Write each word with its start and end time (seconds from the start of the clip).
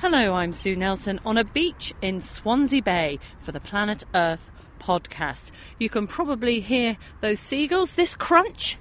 Hello, 0.00 0.34
I'm 0.34 0.52
Sue 0.52 0.76
Nelson 0.76 1.18
on 1.26 1.36
a 1.36 1.42
beach 1.42 1.92
in 2.00 2.20
Swansea 2.20 2.80
Bay 2.80 3.18
for 3.36 3.50
the 3.50 3.58
Planet 3.58 4.04
Earth 4.14 4.48
podcast. 4.78 5.50
You 5.80 5.88
can 5.90 6.06
probably 6.06 6.60
hear 6.60 6.96
those 7.20 7.40
seagulls, 7.40 7.94
this 7.94 8.14
crunch 8.14 8.78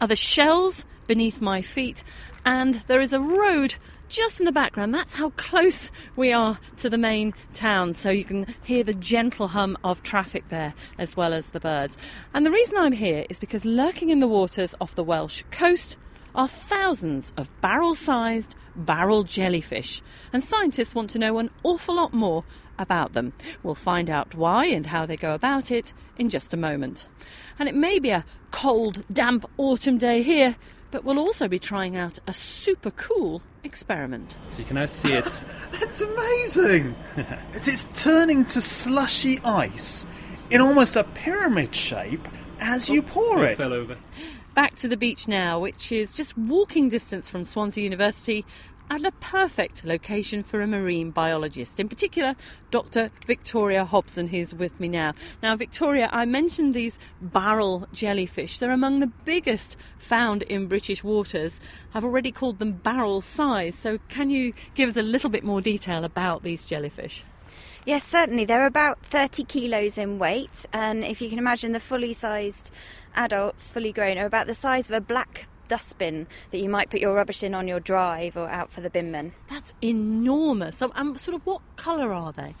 are 0.00 0.08
the 0.08 0.16
shells 0.16 0.86
beneath 1.06 1.42
my 1.42 1.60
feet, 1.60 2.02
and 2.46 2.76
there 2.86 3.02
is 3.02 3.12
a 3.12 3.20
road 3.20 3.74
just 4.08 4.40
in 4.40 4.46
the 4.46 4.52
background. 4.52 4.94
That's 4.94 5.12
how 5.12 5.30
close 5.36 5.90
we 6.16 6.32
are 6.32 6.58
to 6.78 6.88
the 6.88 6.96
main 6.96 7.34
town, 7.52 7.92
so 7.92 8.08
you 8.08 8.24
can 8.24 8.46
hear 8.62 8.82
the 8.82 8.94
gentle 8.94 9.48
hum 9.48 9.76
of 9.84 10.02
traffic 10.02 10.48
there 10.48 10.72
as 10.96 11.14
well 11.14 11.34
as 11.34 11.48
the 11.48 11.60
birds. 11.60 11.98
And 12.32 12.46
the 12.46 12.50
reason 12.50 12.78
I'm 12.78 12.92
here 12.92 13.26
is 13.28 13.38
because 13.38 13.66
lurking 13.66 14.08
in 14.08 14.20
the 14.20 14.28
waters 14.28 14.74
off 14.80 14.94
the 14.94 15.04
Welsh 15.04 15.42
coast 15.50 15.98
are 16.38 16.48
thousands 16.48 17.32
of 17.36 17.50
barrel 17.60 17.96
sized 17.96 18.54
barrel 18.76 19.24
jellyfish, 19.24 20.00
and 20.32 20.42
scientists 20.42 20.94
want 20.94 21.10
to 21.10 21.18
know 21.18 21.38
an 21.38 21.50
awful 21.64 21.96
lot 21.96 22.14
more 22.14 22.44
about 22.78 23.12
them. 23.12 23.32
We'll 23.64 23.74
find 23.74 24.08
out 24.08 24.36
why 24.36 24.66
and 24.66 24.86
how 24.86 25.04
they 25.04 25.16
go 25.16 25.34
about 25.34 25.72
it 25.72 25.92
in 26.16 26.30
just 26.30 26.54
a 26.54 26.56
moment. 26.56 27.06
And 27.58 27.68
it 27.68 27.74
may 27.74 27.98
be 27.98 28.10
a 28.10 28.24
cold, 28.52 29.04
damp 29.12 29.50
autumn 29.56 29.98
day 29.98 30.22
here, 30.22 30.54
but 30.92 31.04
we'll 31.04 31.18
also 31.18 31.48
be 31.48 31.58
trying 31.58 31.96
out 31.96 32.20
a 32.28 32.32
super 32.32 32.92
cool 32.92 33.42
experiment. 33.64 34.38
So 34.52 34.58
you 34.60 34.64
can 34.64 34.76
now 34.76 34.86
see 34.86 35.12
it. 35.12 35.42
That's 35.72 36.00
amazing! 36.00 36.94
it's, 37.52 37.66
it's 37.66 37.88
turning 38.00 38.44
to 38.46 38.60
slushy 38.60 39.40
ice 39.44 40.06
in 40.50 40.60
almost 40.60 40.94
a 40.94 41.02
pyramid 41.02 41.74
shape 41.74 42.26
as 42.60 42.88
oh, 42.88 42.94
you 42.94 43.02
pour 43.02 43.44
it. 43.44 43.58
fell 43.58 43.72
over. 43.72 43.96
Back 44.58 44.74
to 44.78 44.88
the 44.88 44.96
beach 44.96 45.28
now, 45.28 45.60
which 45.60 45.92
is 45.92 46.12
just 46.12 46.36
walking 46.36 46.88
distance 46.88 47.30
from 47.30 47.44
Swansea 47.44 47.84
University 47.84 48.44
and 48.90 49.06
a 49.06 49.12
perfect 49.12 49.84
location 49.84 50.42
for 50.42 50.60
a 50.60 50.66
marine 50.66 51.12
biologist, 51.12 51.78
in 51.78 51.88
particular, 51.88 52.34
Dr. 52.72 53.12
Victoria 53.24 53.84
Hobson, 53.84 54.26
who's 54.26 54.52
with 54.52 54.80
me 54.80 54.88
now. 54.88 55.14
Now, 55.44 55.54
Victoria, 55.54 56.10
I 56.10 56.24
mentioned 56.24 56.74
these 56.74 56.98
barrel 57.22 57.86
jellyfish. 57.92 58.58
They're 58.58 58.72
among 58.72 58.98
the 58.98 59.12
biggest 59.24 59.76
found 59.96 60.42
in 60.42 60.66
British 60.66 61.04
waters. 61.04 61.60
I've 61.94 62.02
already 62.02 62.32
called 62.32 62.58
them 62.58 62.72
barrel 62.72 63.20
size, 63.20 63.76
so 63.76 63.98
can 64.08 64.28
you 64.28 64.54
give 64.74 64.90
us 64.90 64.96
a 64.96 65.02
little 65.02 65.30
bit 65.30 65.44
more 65.44 65.60
detail 65.60 66.02
about 66.02 66.42
these 66.42 66.64
jellyfish? 66.64 67.22
Yes, 67.88 68.04
certainly. 68.04 68.44
They're 68.44 68.66
about 68.66 69.02
30 69.06 69.44
kilos 69.44 69.96
in 69.96 70.18
weight, 70.18 70.66
and 70.74 71.02
if 71.02 71.22
you 71.22 71.30
can 71.30 71.38
imagine 71.38 71.72
the 71.72 71.80
fully 71.80 72.12
sized 72.12 72.70
adults, 73.14 73.70
fully 73.70 73.94
grown, 73.94 74.18
are 74.18 74.26
about 74.26 74.46
the 74.46 74.54
size 74.54 74.90
of 74.90 74.94
a 74.94 75.00
black 75.00 75.48
dustbin 75.68 76.26
that 76.50 76.58
you 76.58 76.68
might 76.68 76.90
put 76.90 77.00
your 77.00 77.14
rubbish 77.14 77.42
in 77.42 77.54
on 77.54 77.66
your 77.66 77.80
drive 77.80 78.36
or 78.36 78.46
out 78.50 78.70
for 78.70 78.82
the 78.82 78.90
binman. 78.90 79.32
That's 79.48 79.72
enormous. 79.80 80.76
So, 80.76 80.92
um, 80.96 81.16
sort 81.16 81.34
of 81.34 81.46
what 81.46 81.62
colour 81.76 82.12
are 82.12 82.30
they? 82.30 82.54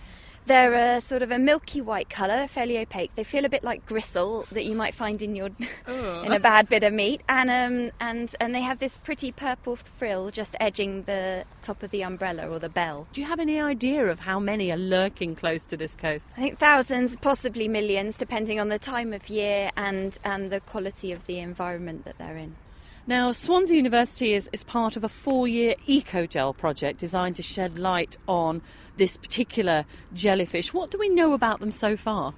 They're 0.48 0.96
a 0.96 1.00
sort 1.02 1.20
of 1.20 1.30
a 1.30 1.38
milky 1.38 1.82
white 1.82 2.08
colour, 2.08 2.46
fairly 2.48 2.78
opaque. 2.78 3.14
They 3.16 3.22
feel 3.24 3.44
a 3.44 3.50
bit 3.50 3.62
like 3.62 3.84
gristle 3.84 4.46
that 4.52 4.64
you 4.64 4.74
might 4.74 4.94
find 4.94 5.20
in 5.20 5.36
your 5.36 5.50
Oh. 5.86 6.22
in 6.22 6.32
a 6.32 6.40
bad 6.40 6.70
bit 6.70 6.82
of 6.84 6.92
meat, 6.94 7.20
and 7.28 7.50
um, 7.50 7.90
and 8.00 8.34
and 8.40 8.54
they 8.54 8.62
have 8.62 8.78
this 8.78 8.96
pretty 8.98 9.30
purple 9.30 9.76
frill 9.76 10.30
just 10.30 10.56
edging 10.58 11.02
the 11.02 11.44
top 11.60 11.82
of 11.82 11.90
the 11.90 12.02
umbrella 12.02 12.48
or 12.48 12.58
the 12.58 12.70
bell. 12.70 13.06
Do 13.12 13.20
you 13.20 13.26
have 13.26 13.40
any 13.40 13.60
idea 13.60 14.06
of 14.06 14.20
how 14.20 14.38
many 14.40 14.72
are 14.72 14.78
lurking 14.78 15.34
close 15.36 15.66
to 15.66 15.76
this 15.76 15.94
coast? 15.94 16.26
I 16.36 16.40
think 16.40 16.58
thousands, 16.58 17.14
possibly 17.16 17.68
millions, 17.68 18.16
depending 18.16 18.58
on 18.58 18.68
the 18.70 18.78
time 18.78 19.12
of 19.12 19.28
year 19.28 19.70
and 19.76 20.16
and 20.24 20.50
the 20.50 20.60
quality 20.60 21.12
of 21.12 21.26
the 21.26 21.38
environment 21.40 22.06
that 22.06 22.16
they're 22.16 22.38
in. 22.38 22.56
Now, 23.08 23.32
Swansea 23.32 23.74
University 23.74 24.34
is, 24.34 24.50
is 24.52 24.64
part 24.64 24.94
of 24.94 25.02
a 25.02 25.08
four 25.08 25.48
year 25.48 25.74
EcoJel 25.88 26.54
project 26.54 27.00
designed 27.00 27.36
to 27.36 27.42
shed 27.42 27.78
light 27.78 28.18
on 28.28 28.60
this 28.98 29.16
particular 29.16 29.86
jellyfish. 30.12 30.74
What 30.74 30.90
do 30.90 30.98
we 30.98 31.08
know 31.08 31.32
about 31.32 31.60
them 31.60 31.72
so 31.72 31.96
far? 31.96 32.34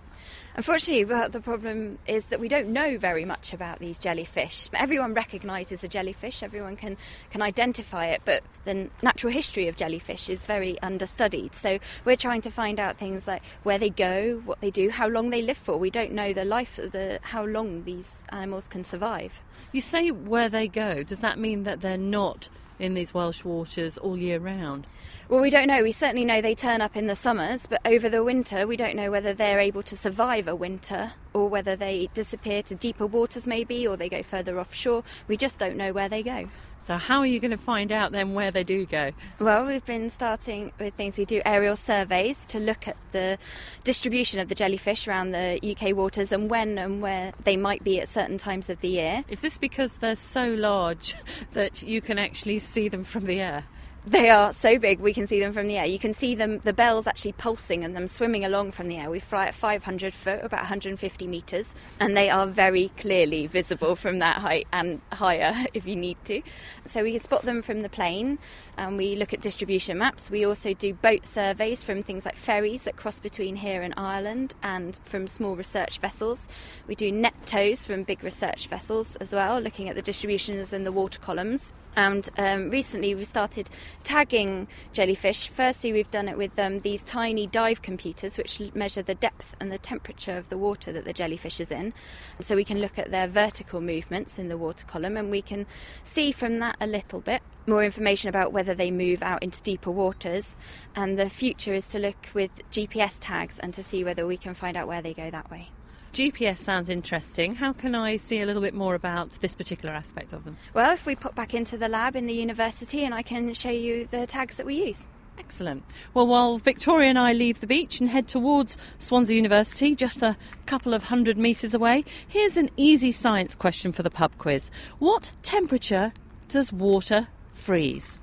Unfortunately, 0.57 1.05
the 1.05 1.41
problem 1.41 1.99
is 2.07 2.25
that 2.27 2.41
we 2.41 2.49
don't 2.49 2.69
know 2.69 2.99
very 2.99 3.25
much 3.25 3.53
about 3.53 3.79
these 3.79 3.99
jellyfish. 3.99 4.69
Everyone 4.75 5.15
recognises 5.15 5.85
a 5.85 5.89
jellyfish, 5.89 6.43
everyone 6.43 6.77
can, 6.77 6.97
can 7.31 7.41
identify 7.41 8.07
it, 8.07 8.23
but 8.25 8.43
the 8.65 8.91
natural 9.01 9.33
history 9.33 9.69
of 9.69 9.77
jellyfish 9.77 10.29
is 10.29 10.45
very 10.45 10.81
understudied. 10.83 11.55
So 11.55 11.79
we're 12.05 12.17
trying 12.17 12.41
to 12.43 12.51
find 12.51 12.81
out 12.81 12.99
things 12.99 13.27
like 13.27 13.43
where 13.63 13.79
they 13.79 13.91
go, 13.91 14.43
what 14.45 14.61
they 14.61 14.71
do, 14.71 14.91
how 14.91 15.09
long 15.09 15.31
they 15.31 15.43
live 15.43 15.57
for. 15.57 15.79
We 15.79 15.91
don't 15.91 16.13
know 16.13 16.33
the 16.33 16.45
life, 16.45 16.77
the 16.77 17.21
how 17.23 17.45
long 17.45 17.85
these 17.85 18.11
animals 18.31 18.65
can 18.69 18.85
survive. 18.85 19.41
You 19.73 19.81
say 19.81 20.11
where 20.11 20.49
they 20.49 20.67
go. 20.67 21.05
Does 21.05 21.21
that 21.21 21.39
mean 21.39 21.63
that 21.63 21.81
they're 21.81 21.97
not 21.97 22.49
in 22.81 22.95
these 22.95 23.15
Welsh 23.15 23.45
waters 23.45 23.99
all 23.99 24.17
year 24.17 24.41
round? 24.41 24.87
Well, 25.31 25.41
we 25.41 25.51
don't 25.51 25.69
know. 25.69 25.85
We 25.85 25.93
certainly 25.93 26.25
know 26.25 26.41
they 26.41 26.57
turn 26.57 26.81
up 26.81 26.97
in 26.97 27.07
the 27.07 27.15
summers, 27.15 27.65
but 27.69 27.81
over 27.85 28.09
the 28.09 28.25
winter, 28.25 28.67
we 28.67 28.77
don't 28.77 28.97
know 28.97 29.13
whether 29.13 29.33
they're 29.33 29.61
able 29.61 29.85
to 29.85 29.97
survive 29.97 30.49
a 30.49 30.57
winter 30.57 31.13
or 31.33 31.49
whether 31.49 31.77
they 31.77 32.09
disappear 32.15 32.65
to 32.65 32.75
deeper 32.75 33.07
waters, 33.07 33.47
maybe, 33.47 33.87
or 33.87 33.97
they 33.97 34.09
go 34.09 34.25
further 34.25 34.59
offshore. 34.59 35.05
We 35.29 35.37
just 35.37 35.57
don't 35.57 35.77
know 35.77 35.93
where 35.93 36.09
they 36.09 36.25
go. 36.25 36.49
So, 36.81 36.97
how 36.97 37.21
are 37.21 37.27
you 37.27 37.39
going 37.39 37.53
to 37.53 37.57
find 37.57 37.93
out 37.93 38.11
then 38.11 38.35
where 38.35 38.51
they 38.51 38.65
do 38.65 38.85
go? 38.87 39.13
Well, 39.39 39.67
we've 39.67 39.85
been 39.85 40.11
starting 40.11 40.73
with 40.81 40.95
things. 40.95 41.17
We 41.17 41.27
do 41.27 41.41
aerial 41.45 41.77
surveys 41.77 42.45
to 42.49 42.59
look 42.59 42.89
at 42.89 42.97
the 43.13 43.39
distribution 43.85 44.41
of 44.41 44.49
the 44.49 44.57
jellyfish 44.57 45.07
around 45.07 45.31
the 45.31 45.61
UK 45.63 45.95
waters 45.95 46.33
and 46.33 46.51
when 46.51 46.77
and 46.77 47.01
where 47.01 47.35
they 47.45 47.57
might 47.57 47.85
be 47.85 48.01
at 48.01 48.09
certain 48.09 48.37
times 48.37 48.69
of 48.69 48.81
the 48.81 48.89
year. 48.89 49.25
Is 49.29 49.39
this 49.39 49.59
because 49.59 49.93
they're 49.93 50.17
so 50.17 50.55
large 50.55 51.15
that 51.53 51.85
you 51.85 52.01
can 52.01 52.19
actually 52.19 52.59
see 52.59 52.89
them 52.89 53.05
from 53.05 53.27
the 53.27 53.41
air? 53.41 53.65
They 54.07 54.31
are 54.31 54.55
so 54.55 54.79
big 54.79 54.99
we 55.01 55.13
can 55.13 55.27
see 55.27 55.41
them 55.41 55.53
from 55.53 55.69
the 55.69 55.77
air. 55.77 55.85
You 55.85 55.99
can 55.99 56.15
see 56.15 56.35
them, 56.35 56.59
the 56.61 56.73
bells 56.73 57.07
actually 57.07 57.33
pulsing 57.33 57.85
and 57.85 57.95
them 57.95 58.07
swimming 58.07 58.47
along 58.47 58.71
from 58.73 58.89
the 58.89 58.97
air. 58.97 59.11
We 59.11 59.21
fly 59.21 59.49
at 59.49 59.55
500 59.55 60.15
foot, 60.15 60.41
about 60.43 60.61
150 60.61 61.27
metres, 61.27 61.75
and 61.99 62.17
they 62.17 62.31
are 62.31 62.47
very 62.47 62.91
clearly 62.97 63.47
visible 63.47 63.95
from 63.97 64.19
that 64.21 64.39
height 64.39 64.67
and 64.73 65.03
higher 65.13 65.67
if 65.75 65.87
you 65.87 65.97
need 65.97 66.17
to. 66.25 66.41
So 66.87 67.03
we 67.03 67.13
can 67.13 67.21
spot 67.21 67.43
them 67.43 67.61
from 67.61 67.83
the 67.83 67.91
plane 67.91 68.39
and 68.79 68.97
we 68.97 69.17
look 69.17 69.35
at 69.35 69.43
distribution 69.43 69.99
maps. 69.99 70.31
We 70.31 70.47
also 70.47 70.73
do 70.73 70.95
boat 70.95 71.27
surveys 71.27 71.83
from 71.83 72.03
things 72.03 72.25
like 72.25 72.37
ferries 72.37 72.85
that 72.85 72.97
cross 72.97 73.21
between 73.21 73.55
here 73.55 73.83
and 73.83 73.93
Ireland 73.99 74.55
and 74.63 74.99
from 75.05 75.29
small 75.29 75.57
research 75.57 75.99
vessels. 75.99 76.49
We 76.87 76.95
do 76.95 77.13
net 77.13 77.35
tows 77.45 77.85
from 77.85 78.05
big 78.05 78.25
research 78.25 78.67
vessels 78.69 79.17
as 79.17 79.35
well, 79.35 79.61
looking 79.61 79.91
at 79.91 79.95
the 79.95 80.03
distributions 80.03 80.73
in 80.73 80.85
the 80.85 80.93
water 80.93 81.21
columns. 81.21 81.75
And 81.97 82.29
um, 82.39 82.71
recently 82.71 83.15
we 83.15 83.25
started 83.25 83.69
tagging 84.03 84.69
jellyfish. 84.93 85.49
Firstly, 85.49 85.93
we've 85.93 86.11
done 86.11 86.29
it 86.29 86.37
with 86.37 86.59
um, 86.59 86.81
these 86.81 87.03
tiny 87.03 87.47
dive 87.47 87.83
computers 87.83 88.37
which 88.39 88.61
measure 88.75 89.03
the 89.03 89.15
depth 89.15 89.55
and 89.61 89.71
the 89.71 89.79
temperature 89.79 90.37
of 90.37 90.49
the 90.49 90.59
water 90.59 90.93
that 90.93 91.05
the 91.05 91.13
jellyfish 91.13 91.61
is 91.61 91.71
in. 91.71 91.93
So 92.41 92.57
we 92.57 92.65
can 92.65 92.81
look 92.81 92.99
at 92.99 93.11
their 93.11 93.29
vertical 93.29 93.81
movements 93.81 94.39
in 94.39 94.49
the 94.49 94.59
water 94.59 94.85
column 94.87 95.17
and 95.17 95.31
we 95.31 95.43
can 95.43 95.67
see 96.05 96.33
from 96.33 96.59
that 96.59 96.77
a 96.81 96.87
little 96.87 97.21
bit 97.21 97.43
more 97.67 97.85
information 97.85 98.29
about 98.29 98.53
whether 98.53 98.75
they 98.75 98.91
move 98.91 99.23
out 99.23 99.43
into 99.43 99.63
deeper 99.63 99.91
waters. 99.91 100.57
And 100.95 101.19
the 101.19 101.31
future 101.31 101.75
is 101.75 101.87
to 101.89 101.99
look 101.99 102.29
with 102.35 102.51
GPS 102.71 103.17
tags 103.21 103.59
and 103.59 103.73
to 103.75 103.83
see 103.83 104.05
whether 104.05 104.27
we 104.27 104.37
can 104.37 104.55
find 104.55 104.77
out 104.77 104.89
where 104.89 105.03
they 105.03 105.15
go 105.15 105.31
that 105.31 105.51
way. 105.51 105.71
GPS 106.13 106.59
sounds 106.59 106.89
interesting. 106.89 107.55
How 107.55 107.73
can 107.73 107.95
I 107.95 108.17
see 108.17 108.41
a 108.41 108.47
little 108.47 108.63
bit 108.63 108.75
more 108.75 108.95
about 108.95 109.31
this 109.41 109.55
particular 109.55 109.95
aspect 109.95 110.33
of 110.33 110.45
them? 110.45 110.57
Well, 110.75 110.93
if 110.93 111.07
we 111.07 111.15
pop 111.15 111.37
back 111.37 111.55
into 111.55 111.79
the 111.79 111.89
lab 111.89 112.17
in 112.17 112.27
the 112.27 112.35
university 112.35 113.05
and 113.05 113.15
I 113.15 113.23
can 113.23 113.55
show 113.55 113.71
you 113.71 114.09
the 114.11 114.27
tags 114.27 114.57
that 114.57 114.67
we 114.67 114.87
use. 114.87 115.07
Excellent. 115.39 115.85
Well, 116.13 116.27
while 116.27 116.59
Victoria 116.59 117.09
and 117.09 117.19
I 117.19 117.33
leave 117.33 117.61
the 117.61 117.67
beach 117.67 118.01
and 118.01 118.09
head 118.11 118.29
towards 118.29 118.77
Swansea 118.99 119.37
University, 119.37 119.95
just 119.95 120.23
a 120.23 120.37
couple 120.67 120.93
of 120.93 121.05
hundred 121.05 121.39
metres 121.39 121.75
away, 121.75 122.05
here's 122.29 122.57
an 122.57 122.71
easy 122.77 123.13
science 123.13 123.55
question 123.55 123.93
for 123.93 124.03
the 124.03 124.11
pub 124.11 124.33
quiz. 124.39 124.71
What 124.99 125.31
temperature 125.43 126.13
does 126.49 126.73
water 126.73 127.29
freeze? 127.55 128.19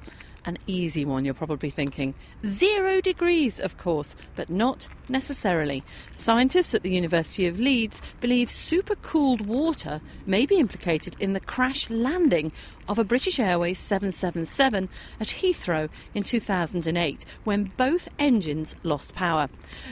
An 0.48 0.58
easy 0.66 1.04
one, 1.04 1.26
you're 1.26 1.34
probably 1.34 1.70
thinking. 1.70 2.14
Zero 2.46 3.02
degrees, 3.02 3.60
of 3.60 3.78
course, 3.78 4.16
but 4.34 4.50
not 4.50 4.88
necessarily. 5.10 5.84
Scientists 6.16 6.74
at 6.74 6.84
the 6.84 6.90
University 6.90 7.48
of 7.48 7.60
Leeds 7.60 8.02
believe 8.22 8.48
supercooled 8.48 9.42
water 9.42 10.00
may 10.26 10.46
be 10.46 10.56
implicated 10.56 11.18
in 11.20 11.34
the 11.34 11.42
crash 11.42 11.90
landing 11.90 12.54
of 12.88 12.98
a 12.98 13.04
British 13.04 13.40
Airways 13.40 13.78
777 13.78 14.88
at 15.20 15.28
Heathrow 15.28 15.90
in 16.14 16.24
2008 16.24 17.26
when 17.44 17.74
both 17.76 18.08
engines 18.18 18.74
lost 18.84 19.14
power. 19.14 19.50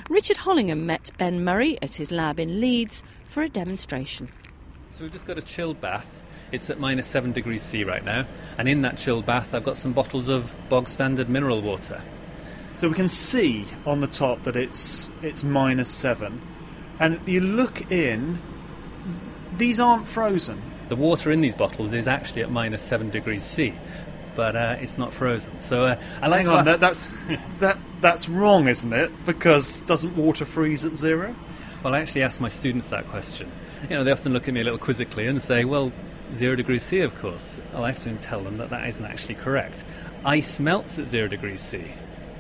Richard 0.10 0.38
Hollingham 0.38 0.86
met 0.86 1.12
Ben 1.18 1.44
Murray 1.44 1.78
at 1.82 1.96
his 1.96 2.12
lab 2.12 2.40
in 2.40 2.62
Leeds 2.62 3.04
for 3.26 3.44
a 3.44 3.50
demonstration. 3.50 4.30
So 4.96 5.04
we've 5.04 5.12
just 5.12 5.28
got 5.28 5.38
a 5.38 5.42
chilled 5.42 5.82
bath. 5.82 6.08
It's 6.54 6.70
at 6.70 6.80
minus 6.80 7.06
seven 7.06 7.34
degrees 7.34 7.62
C 7.62 7.84
right 7.84 8.06
now, 8.06 8.26
and 8.58 8.70
in 8.70 8.84
that 8.84 8.98
chilled 8.98 9.26
bath, 9.26 9.54
I've 9.54 9.66
got 9.66 9.76
some 9.76 9.92
bottles 9.92 10.30
of 10.30 10.56
bog 10.70 10.88
standard 10.88 11.28
mineral 11.28 11.62
water. 11.62 12.02
So 12.78 12.88
we 12.88 12.96
can 12.96 13.10
see 13.10 13.66
on 13.86 14.00
the 14.00 14.08
top 14.08 14.44
that 14.44 14.56
it's 14.56 15.10
it's 15.22 15.44
minus 15.44 15.90
seven, 15.90 16.42
and 16.98 17.20
you 17.28 17.42
look 17.42 17.92
in. 17.92 18.40
These 19.58 19.82
aren't 19.82 20.08
frozen. 20.08 20.62
The 20.88 20.96
water 20.96 21.30
in 21.30 21.42
these 21.42 21.56
bottles 21.56 21.94
is 21.94 22.08
actually 22.08 22.44
at 22.44 22.52
minus 22.52 22.82
seven 22.82 23.10
degrees 23.10 23.44
C. 23.44 23.74
but 24.34 24.56
uh, 24.56 24.78
it's 24.80 24.98
not 24.98 25.14
frozen. 25.14 25.60
So 25.60 25.84
uh, 25.84 26.02
I 26.22 26.28
like 26.28 26.46
Hang 26.46 26.56
on, 26.56 26.66
that, 26.66 26.80
that's 26.80 27.18
that 27.60 27.78
that's 28.00 28.30
wrong, 28.30 28.70
isn't 28.70 28.94
it? 28.94 29.12
Because 29.26 29.82
doesn't 29.82 30.16
water 30.16 30.46
freeze 30.46 30.86
at 30.86 30.96
zero? 30.96 31.36
Well, 31.84 31.94
I 31.94 32.00
actually 32.00 32.24
asked 32.24 32.40
my 32.40 32.50
students 32.50 32.90
that 32.90 33.08
question. 33.10 33.52
You 33.84 33.98
know, 33.98 34.04
they 34.04 34.12
often 34.12 34.34
look 34.34 34.48
at 34.48 34.54
me 34.54 34.62
a 34.62 34.64
little 34.64 34.80
quizzically 34.80 35.28
and 35.28 35.42
say, 35.42 35.66
well, 35.66 35.92
zero 36.34 36.56
degrees 36.56 36.84
C, 36.84 37.02
of 37.02 37.16
course. 37.20 37.60
Oh, 37.74 37.80
I'll 37.80 37.86
have 37.86 38.00
to 38.04 38.14
tell 38.16 38.42
them 38.42 38.58
that 38.58 38.70
that 38.72 38.88
isn't 38.88 39.06
actually 39.06 39.36
correct. 39.36 39.84
Ice 40.26 40.60
melts 40.60 40.98
at 40.98 41.08
zero 41.08 41.28
degrees 41.28 41.62
C, 41.62 41.84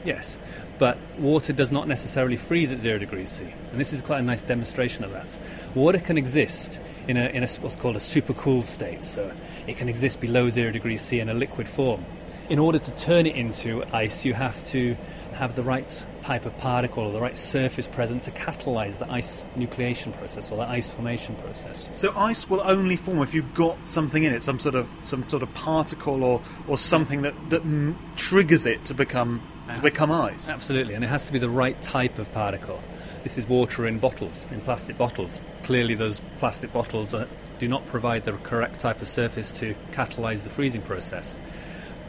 yes, 0.03 0.39
but 0.79 0.97
water 1.19 1.53
does 1.53 1.71
not 1.71 1.87
necessarily 1.87 2.35
freeze 2.35 2.71
at 2.71 2.79
zero 2.79 2.97
degrees 2.97 3.29
C. 3.29 3.45
And 3.71 3.79
this 3.79 3.93
is 3.93 4.01
quite 4.01 4.19
a 4.19 4.23
nice 4.23 4.41
demonstration 4.41 5.03
of 5.03 5.11
that. 5.11 5.37
Water 5.75 5.99
can 5.99 6.17
exist 6.17 6.79
in, 7.07 7.15
a, 7.17 7.25
in 7.27 7.43
a, 7.43 7.47
what's 7.61 7.75
called 7.75 7.95
a 7.95 7.99
supercooled 7.99 8.65
state, 8.65 9.03
so 9.03 9.31
it 9.67 9.77
can 9.77 9.87
exist 9.87 10.19
below 10.19 10.49
zero 10.49 10.71
degrees 10.71 11.01
C 11.01 11.19
in 11.19 11.29
a 11.29 11.33
liquid 11.33 11.69
form. 11.69 12.03
In 12.49 12.59
order 12.59 12.79
to 12.79 12.91
turn 12.91 13.25
it 13.25 13.35
into 13.35 13.83
ice, 13.93 14.25
you 14.25 14.33
have 14.33 14.63
to 14.65 14.95
have 15.35 15.55
the 15.55 15.63
right 15.63 16.05
type 16.21 16.45
of 16.45 16.57
particle 16.57 17.03
or 17.03 17.11
the 17.11 17.21
right 17.21 17.37
surface 17.37 17.87
present 17.87 18.23
to 18.23 18.31
catalyze 18.31 18.97
the 18.97 19.11
ice 19.11 19.45
nucleation 19.57 20.11
process 20.13 20.49
or 20.49 20.57
the 20.57 20.63
ice 20.63 20.89
formation 20.89 21.35
process. 21.35 21.89
So 21.93 22.13
ice 22.15 22.49
will 22.49 22.61
only 22.61 22.95
form 22.95 23.21
if 23.21 23.33
you've 23.33 23.53
got 23.53 23.77
something 23.87 24.23
in 24.23 24.33
it, 24.33 24.41
some 24.41 24.59
sort 24.59 24.75
of 24.75 24.89
some 25.01 25.27
sort 25.29 25.43
of 25.43 25.53
particle 25.53 26.23
or, 26.23 26.41
or 26.67 26.77
something 26.77 27.21
that 27.23 27.35
that 27.49 27.61
m- 27.61 27.97
triggers 28.15 28.65
it 28.65 28.85
to 28.85 28.93
become 28.93 29.41
to 29.75 29.81
become 29.81 30.11
ice. 30.11 30.49
Absolutely, 30.49 30.93
and 30.93 31.03
it 31.03 31.07
has 31.07 31.25
to 31.25 31.33
be 31.33 31.39
the 31.39 31.49
right 31.49 31.79
type 31.81 32.17
of 32.17 32.31
particle. 32.31 32.81
This 33.23 33.37
is 33.37 33.47
water 33.47 33.87
in 33.87 33.99
bottles, 33.99 34.47
in 34.51 34.61
plastic 34.61 34.97
bottles. 34.97 35.41
Clearly, 35.63 35.95
those 35.95 36.21
plastic 36.39 36.71
bottles 36.71 37.13
uh, 37.13 37.27
do 37.57 37.67
not 37.67 37.85
provide 37.87 38.23
the 38.23 38.33
correct 38.33 38.79
type 38.79 39.01
of 39.01 39.09
surface 39.09 39.51
to 39.53 39.75
catalyze 39.91 40.43
the 40.43 40.49
freezing 40.49 40.81
process. 40.81 41.39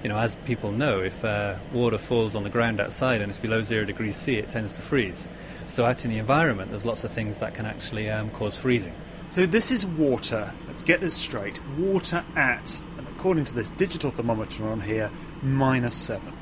You 0.06 0.12
know, 0.12 0.18
as 0.18 0.36
people 0.46 0.70
know, 0.70 1.00
if 1.00 1.24
uh, 1.24 1.56
water 1.72 1.98
falls 1.98 2.36
on 2.36 2.44
the 2.44 2.48
ground 2.48 2.80
outside 2.80 3.20
and 3.20 3.28
it's 3.28 3.40
below 3.40 3.60
zero 3.60 3.84
degrees 3.84 4.14
C, 4.14 4.36
it 4.36 4.48
tends 4.48 4.72
to 4.74 4.80
freeze. 4.80 5.26
So, 5.66 5.84
out 5.84 6.04
in 6.04 6.12
the 6.12 6.18
environment, 6.18 6.70
there's 6.70 6.84
lots 6.84 7.02
of 7.02 7.10
things 7.10 7.38
that 7.38 7.54
can 7.54 7.66
actually 7.66 8.08
um, 8.08 8.30
cause 8.30 8.56
freezing. 8.56 8.94
So 9.32 9.46
this 9.46 9.72
is 9.72 9.84
water. 9.84 10.54
Let's 10.68 10.84
get 10.84 11.00
this 11.00 11.14
straight. 11.14 11.58
Water 11.76 12.24
at, 12.36 12.80
and 12.98 13.08
according 13.16 13.46
to 13.46 13.54
this 13.54 13.70
digital 13.70 14.12
thermometer 14.12 14.68
on 14.68 14.80
here, 14.80 15.10
minus 15.42 15.96
seven. 15.96 16.32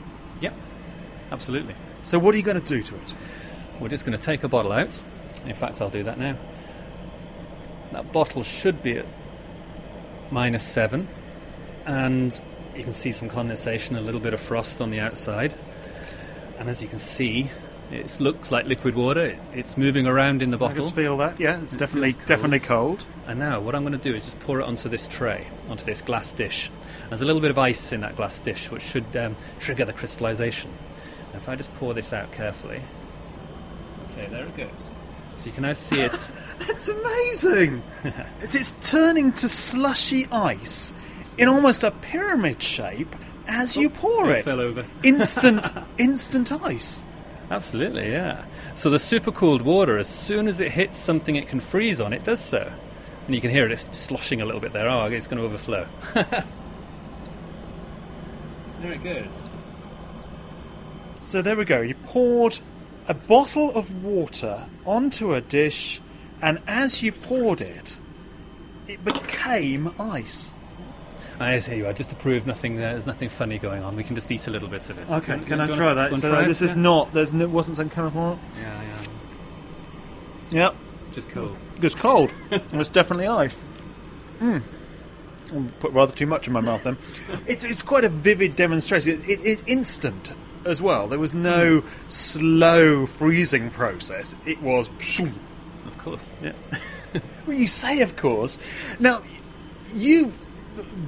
Yep, 0.43 0.55
absolutely. 1.33 1.75
So 2.03 2.19
what 2.19 2.35
are 2.35 2.37
you 2.37 2.45
going 2.45 2.61
to 2.61 2.67
do 2.67 2.83
to 2.83 2.95
it? 2.95 3.15
We're 3.81 3.89
just 3.89 4.05
going 4.05 4.19
to 4.19 4.23
take 4.23 4.45
a 4.45 4.49
bottle 4.49 4.73
out. 4.73 5.03
In 5.47 5.55
fact, 5.55 5.81
I'll 5.81 5.89
do 5.89 6.03
that 6.03 6.19
now. 6.19 6.37
That 7.93 8.13
bottle 8.13 8.43
should 8.43 8.83
be 8.83 8.99
at 8.99 9.07
minus 10.31 10.65
seven, 10.65 11.09
and 11.87 12.39
you 12.77 12.85
can 12.85 12.93
see 12.93 13.13
some 13.13 13.29
condensation, 13.29 13.97
a 13.97 14.01
little 14.01 14.21
bit 14.21 14.33
of 14.33 14.41
frost 14.41 14.81
on 14.81 14.91
the 14.91 15.01
outside. 15.01 15.55
And 16.59 16.69
as 16.69 16.81
you 16.83 16.89
can 16.89 16.99
see, 16.99 17.51
it 17.91 18.19
looks 18.21 18.51
like 18.51 18.67
liquid 18.67 18.95
water. 18.95 19.39
It's 19.53 19.77
moving 19.77 20.07
around 20.07 20.43
in 20.43 20.51
the 20.51 20.57
I 20.57 20.61
bottle. 20.61 20.77
just 20.83 20.95
feel 20.95 21.17
that. 21.19 21.39
Yeah, 21.39 21.61
it's 21.63 21.75
It 21.75 21.79
definitely 21.79 22.15
cold. 22.15 22.27
definitely 22.27 22.61
cold. 22.61 23.05
And 23.27 23.39
now, 23.39 23.61
what 23.61 23.75
I'm 23.75 23.83
going 23.83 23.93
to 23.93 23.99
do 23.99 24.15
is 24.15 24.25
just 24.25 24.39
pour 24.41 24.61
it 24.61 24.65
onto 24.65 24.89
this 24.89 25.07
tray, 25.09 25.47
onto 25.69 25.85
this 25.85 26.03
glass 26.03 26.33
dish. 26.33 26.71
There's 27.09 27.21
a 27.23 27.25
little 27.25 27.41
bit 27.41 27.51
of 27.51 27.59
ice 27.59 27.93
in 27.93 28.01
that 28.01 28.17
glass 28.17 28.39
dish, 28.39 28.71
which 28.71 28.83
should 28.83 29.17
um, 29.17 29.37
trigger 29.61 29.85
the 29.85 29.93
crystallization. 29.93 30.71
Now, 31.33 31.39
if 31.39 31.49
I 31.49 31.57
just 31.57 31.73
pour 31.75 31.95
this 31.95 32.13
out 32.13 32.33
carefully, 32.33 32.83
okay, 34.13 34.29
there 34.31 34.47
it 34.47 34.57
goes. 34.57 34.91
So 35.39 35.47
you 35.47 35.53
can 35.53 35.63
now 35.63 35.73
see 35.75 36.01
it. 36.01 36.17
It's 36.61 36.89
amazing. 36.89 37.83
it's, 38.41 38.55
it's 38.55 38.75
turning 38.83 39.33
to 39.33 39.49
slushy 39.49 40.27
ice 40.31 40.93
in 41.39 41.49
almost 41.49 41.83
a 41.83 41.91
pyramid 41.91 42.63
shape 42.63 43.15
as 43.47 43.77
you 43.77 43.89
oh, 43.89 43.99
pour 43.99 44.31
it 44.31 44.39
it. 44.41 44.45
fell 44.45 44.61
over. 44.61 44.85
Instant, 45.03 45.67
instant 45.99 46.53
ice. 46.53 47.05
Absolutely, 47.51 48.11
yeah. 48.11 48.45
So 48.75 48.91
the 48.91 48.97
supercooled 48.97 49.63
water, 49.63 49.99
as 49.99 50.09
soon 50.09 50.49
as 50.49 50.61
it 50.61 50.71
hits 50.71 50.99
something 50.99 51.37
it 51.37 51.49
can 51.49 51.61
freeze 51.61 52.01
on, 52.01 52.13
it 52.13 52.25
does 52.25 52.41
so. 52.41 52.73
And 53.27 53.35
you 53.35 53.41
can 53.41 53.51
hear 53.51 53.69
it 53.71 53.87
sloshing 53.95 54.41
a 54.41 54.45
little 54.45 54.61
bit 54.61 54.73
there. 54.73 54.89
Oh, 54.89 55.05
it's 55.07 55.27
going 55.27 55.39
to 55.39 55.45
overflow. 55.45 55.87
there 56.15 56.45
it 58.83 59.03
goes. 59.03 59.29
So 61.19 61.43
there 61.43 61.57
we 61.57 61.65
go. 61.65 61.81
You 61.81 61.95
poured 62.07 62.59
a 63.09 63.15
bottle 63.15 63.71
of 63.73 64.05
water 64.05 64.67
onto 64.87 65.35
a 65.35 65.41
dish, 65.41 66.01
and 66.43 66.61
as 66.67 67.03
you 67.03 67.13
poured 67.13 67.61
it, 67.61 67.97
it 68.89 69.05
became 69.05 69.95
ice. 69.99 70.53
I 71.41 71.59
tell 71.59 71.77
you, 71.77 71.89
I 71.89 71.93
just 71.93 72.11
to 72.11 72.17
prove 72.17 72.47
nothing. 72.47 72.77
There's 72.77 73.07
nothing 73.07 73.29
funny 73.29 73.59
going 73.59 73.83
on. 73.83 73.97
We 73.97 74.05
can 74.05 74.15
just 74.15 74.31
eat 74.31 74.47
a 74.47 74.51
little 74.51 74.69
bit 74.69 74.89
of 74.91 74.99
it. 74.99 75.11
Okay, 75.11 75.39
you 75.39 75.45
can 75.45 75.61
I 75.61 75.67
try 75.67 75.95
that? 75.95 76.17
So 76.19 76.31
try 76.31 76.47
this 76.47 76.63
it? 76.63 76.67
is 76.67 76.71
Yeah. 76.75 76.81
not. 76.83 77.13
There's 77.13 77.33
no, 77.33 77.49
wasn't 77.49 77.77
some 77.77 77.91
chemical. 77.91 78.39
Yeah, 78.57 78.83
yeah. 78.83 79.07
Yep, 80.51 80.77
Just 81.13 81.29
cold. 81.31 81.57
it's 81.83 81.95
cold. 81.95 82.31
it's 82.51 82.89
definitely 82.89 83.27
ice. 83.27 83.55
Mm. 84.41 84.63
I'll 85.53 85.65
put 85.81 85.93
rather 85.93 86.15
too 86.15 86.27
much 86.27 86.47
in 86.47 86.53
my 86.53 86.61
mouth 86.61 86.83
then. 86.85 86.97
It's 87.47 87.65
it's 87.65 87.83
quite 87.83 88.05
a 88.05 88.09
vivid 88.09 88.55
demonstration. 88.57 89.13
It, 89.23 89.29
it, 89.29 89.41
it's 89.45 89.63
instant 89.67 90.33
as 90.65 90.81
well. 90.81 91.09
There 91.09 91.19
was 91.19 91.35
no 91.35 91.83
slow 92.09 93.07
freezing 93.07 93.71
process. 93.71 94.35
It 94.47 94.61
was. 94.63 94.89
shoom. 95.01 95.39
Of 95.87 95.99
course. 95.99 96.35
Yeah. 96.43 96.53
Well, 97.47 97.57
you 97.57 97.69
say, 97.69 98.01
of 98.01 98.17
course. 98.17 98.59
Now, 98.99 99.23
you've 99.95 100.45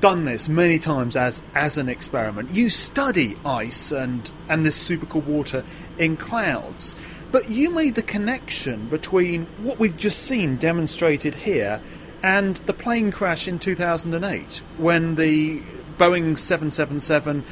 done 0.01 0.25
this 0.25 0.49
many 0.49 0.79
times 0.79 1.17
as 1.17 1.43
as 1.55 1.79
an 1.79 1.89
experiment. 1.89 2.55
You 2.55 2.71
study 2.71 3.37
ice 3.45 3.93
and 3.93 4.31
and 4.49 4.65
this 4.65 4.89
supercool 4.89 5.25
water 5.25 5.65
in 5.99 6.17
clouds, 6.17 6.97
but 7.33 7.51
you 7.51 7.71
made 7.71 7.95
the 7.95 8.03
connection 8.03 8.89
between 8.89 9.47
what 9.63 9.79
we've 9.79 9.97
just 9.97 10.23
seen 10.23 10.57
demonstrated 10.57 11.35
here 11.35 11.83
and 12.23 12.57
the 12.59 12.73
plane 12.73 13.13
crash 13.13 13.47
in 13.47 13.59
2008 13.59 14.63
when 14.79 15.15
the 15.17 15.61
Boeing 15.99 16.39
777 16.39 17.45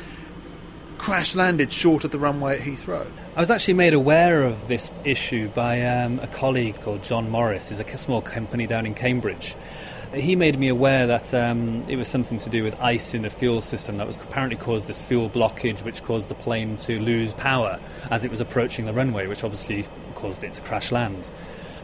crash 0.98 1.34
landed 1.34 1.70
short 1.70 2.04
of 2.04 2.10
the 2.10 2.18
runway 2.18 2.58
at 2.58 2.62
Heathrow. 2.62 3.06
I 3.36 3.40
was 3.40 3.50
actually 3.50 3.74
made 3.74 3.94
aware 3.94 4.42
of 4.42 4.68
this 4.68 4.90
issue 5.04 5.48
by 5.48 5.82
um, 5.82 6.18
a 6.20 6.26
colleague 6.26 6.80
called 6.80 7.02
John 7.02 7.30
Morris. 7.30 7.68
He's 7.68 7.80
a 7.80 7.98
small 7.98 8.22
company 8.22 8.66
down 8.66 8.86
in 8.86 8.94
Cambridge. 8.94 9.54
He 10.12 10.36
made 10.36 10.58
me 10.58 10.68
aware 10.68 11.06
that 11.06 11.32
um, 11.34 11.84
it 11.88 11.96
was 11.96 12.08
something 12.08 12.38
to 12.38 12.50
do 12.50 12.62
with 12.62 12.78
ice 12.80 13.14
in 13.14 13.22
the 13.22 13.30
fuel 13.30 13.60
system 13.60 13.96
that 13.96 14.06
was 14.06 14.16
apparently 14.16 14.56
caused 14.56 14.86
this 14.86 15.00
fuel 15.00 15.30
blockage, 15.30 15.82
which 15.82 16.02
caused 16.04 16.28
the 16.28 16.34
plane 16.34 16.76
to 16.76 17.00
lose 17.00 17.34
power 17.34 17.80
as 18.10 18.24
it 18.24 18.30
was 18.30 18.40
approaching 18.40 18.86
the 18.86 18.92
runway, 18.92 19.26
which 19.26 19.42
obviously 19.42 19.86
caused 20.14 20.44
it 20.44 20.52
to 20.54 20.60
crash 20.60 20.92
land. 20.92 21.28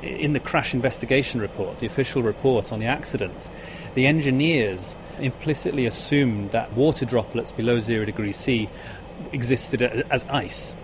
In 0.02 0.32
the 0.32 0.40
crash 0.40 0.74
investigation 0.74 1.40
report, 1.40 1.78
the 1.78 1.86
official 1.86 2.22
report 2.22 2.72
on 2.72 2.78
the 2.78 2.86
accident, 2.86 3.50
the 3.94 4.06
engineers 4.06 4.96
implicitly 5.18 5.86
assumed 5.86 6.52
that 6.52 6.72
water 6.74 7.04
droplets 7.04 7.52
below 7.52 7.80
zero 7.80 8.04
degrees 8.04 8.36
C 8.36 8.68
existed 9.32 9.82
as 10.10 10.24
ice. 10.30 10.74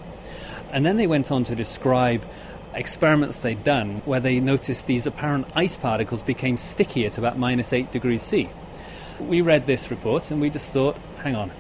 And 0.73 0.85
then 0.85 0.97
they 0.97 1.07
went 1.07 1.31
on 1.31 1.45
to 1.45 1.55
describe 1.55 2.27
experiments 2.77 3.41
they'd 3.41 3.65
done 3.65 4.03
where 4.05 4.21
they 4.21 4.39
noticed 4.39 4.87
these 4.87 5.07
apparent 5.07 5.47
ice 5.55 5.77
particles 5.77 6.23
became 6.23 6.57
sticky 6.57 7.07
at 7.07 7.19
about 7.19 7.39
minus 7.39 7.73
8 7.73 7.91
degrees 7.91 8.23
C. 8.23 8.49
We 9.19 9.41
read 9.41 9.67
this 9.67 9.91
report 9.91 10.31
and 10.31 10.41
we 10.41 10.51
just 10.51 10.73
thought, 10.73 10.97
hang 11.19 11.35
on. 11.35 11.51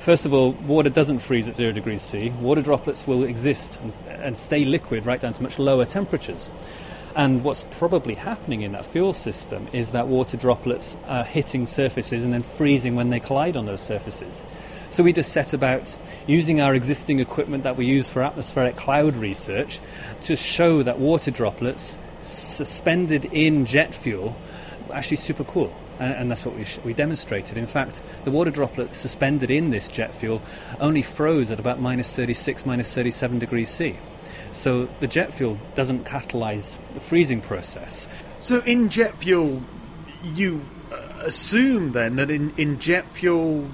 First 0.00 0.26
of 0.26 0.32
all, 0.32 0.52
water 0.52 0.90
doesn't 0.90 1.18
freeze 1.18 1.48
at 1.48 1.54
0 1.54 1.72
degrees 1.72 2.02
C. 2.02 2.30
Water 2.30 2.62
droplets 2.62 3.06
will 3.06 3.24
exist 3.24 3.78
and, 3.82 3.92
and 4.08 4.38
stay 4.38 4.64
liquid 4.64 5.06
right 5.06 5.20
down 5.20 5.34
to 5.34 5.42
much 5.42 5.58
lower 5.58 5.84
temperatures. 5.84 6.48
And 7.14 7.42
what's 7.42 7.66
probably 7.72 8.14
happening 8.14 8.62
in 8.62 8.72
that 8.72 8.86
fuel 8.86 9.12
system 9.12 9.68
is 9.72 9.90
that 9.90 10.06
water 10.06 10.36
droplets 10.36 10.96
are 11.06 11.24
hitting 11.24 11.66
surfaces 11.66 12.24
and 12.24 12.32
then 12.32 12.42
freezing 12.42 12.94
when 12.94 13.10
they 13.10 13.18
collide 13.18 13.56
on 13.56 13.66
those 13.66 13.80
surfaces. 13.80 14.44
So 14.90 15.02
we 15.02 15.12
just 15.12 15.32
set 15.32 15.52
about 15.52 15.96
using 16.26 16.60
our 16.60 16.74
existing 16.74 17.20
equipment 17.20 17.62
that 17.64 17.76
we 17.76 17.86
use 17.86 18.08
for 18.08 18.22
atmospheric 18.22 18.76
cloud 18.76 19.16
research 19.16 19.80
to 20.22 20.34
show 20.34 20.82
that 20.82 20.98
water 20.98 21.30
droplets 21.30 21.98
suspended 22.22 23.26
in 23.26 23.66
jet 23.66 23.94
fuel 23.94 24.34
are 24.88 24.96
actually 24.96 25.18
super 25.18 25.44
cool. 25.44 25.74
And, 25.98 26.14
and 26.14 26.30
that's 26.30 26.44
what 26.44 26.56
we, 26.56 26.64
sh- 26.64 26.78
we 26.84 26.94
demonstrated. 26.94 27.58
In 27.58 27.66
fact, 27.66 28.02
the 28.24 28.30
water 28.30 28.50
droplet 28.50 28.94
suspended 28.96 29.50
in 29.50 29.70
this 29.70 29.88
jet 29.88 30.14
fuel 30.14 30.40
only 30.80 31.02
froze 31.02 31.50
at 31.50 31.60
about 31.60 31.80
minus 31.80 32.14
36, 32.14 32.64
minus 32.64 32.92
37 32.94 33.38
degrees 33.38 33.68
C. 33.68 33.98
So 34.52 34.88
the 35.00 35.06
jet 35.06 35.34
fuel 35.34 35.58
doesn't 35.74 36.04
catalyze 36.04 36.78
the 36.94 37.00
freezing 37.00 37.40
process. 37.40 38.08
So 38.40 38.60
in 38.60 38.88
jet 38.88 39.18
fuel, 39.18 39.62
you 40.22 40.64
uh, 40.92 40.96
assume 41.20 41.92
then 41.92 42.16
that 42.16 42.30
in, 42.30 42.54
in 42.56 42.78
jet 42.78 43.10
fuel, 43.12 43.68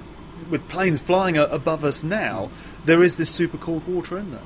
with 0.49 0.67
planes 0.67 1.01
flying 1.01 1.37
above 1.37 1.83
us 1.83 2.03
now, 2.03 2.49
there 2.85 3.03
is 3.03 3.15
this 3.15 3.29
super 3.29 3.57
cold 3.57 3.87
water 3.87 4.17
in 4.17 4.31
there. 4.31 4.41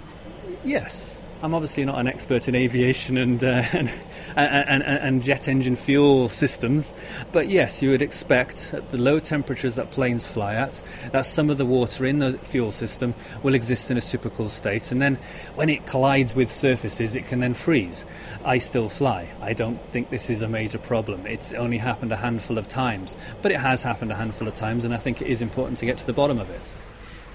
Yes, 0.63 1.18
I'm 1.41 1.53
obviously 1.53 1.85
not 1.85 1.97
an 1.97 2.07
expert 2.07 2.49
in 2.49 2.55
aviation 2.55 3.15
and, 3.17 3.41
uh, 3.41 3.63
and, 3.71 3.89
and, 4.35 4.83
and, 4.83 4.83
and, 4.83 5.23
jet 5.23 5.47
engine 5.47 5.77
fuel 5.77 6.27
systems, 6.27 6.93
but 7.31 7.47
yes, 7.47 7.81
you 7.81 7.91
would 7.91 8.01
expect 8.01 8.73
at 8.73 8.91
the 8.91 8.97
low 8.97 9.19
temperatures 9.19 9.75
that 9.75 9.89
planes 9.91 10.27
fly 10.27 10.55
at, 10.55 10.81
that 11.13 11.21
some 11.21 11.49
of 11.49 11.57
the 11.57 11.65
water 11.65 12.05
in 12.05 12.19
the 12.19 12.37
fuel 12.39 12.73
system 12.73 13.15
will 13.41 13.53
exist 13.53 13.89
in 13.89 13.95
a 13.95 14.01
supercooled 14.01 14.49
state, 14.49 14.91
and 14.91 15.01
then 15.01 15.17
when 15.55 15.69
it 15.69 15.85
collides 15.85 16.35
with 16.35 16.51
surfaces, 16.51 17.15
it 17.15 17.25
can 17.25 17.39
then 17.39 17.53
freeze. 17.53 18.05
I 18.43 18.57
still 18.57 18.89
fly. 18.89 19.29
I 19.39 19.53
don't 19.53 19.79
think 19.93 20.09
this 20.09 20.29
is 20.29 20.41
a 20.41 20.47
major 20.49 20.77
problem. 20.77 21.25
It's 21.25 21.53
only 21.53 21.77
happened 21.77 22.11
a 22.11 22.17
handful 22.17 22.57
of 22.57 22.67
times, 22.67 23.15
but 23.41 23.53
it 23.53 23.59
has 23.59 23.81
happened 23.81 24.11
a 24.11 24.15
handful 24.15 24.49
of 24.49 24.55
times, 24.55 24.83
and 24.83 24.93
I 24.93 24.97
think 24.97 25.21
it 25.21 25.27
is 25.27 25.41
important 25.41 25.79
to 25.79 25.85
get 25.85 25.97
to 25.99 26.05
the 26.05 26.13
bottom 26.13 26.37
of 26.37 26.49
it. 26.49 26.69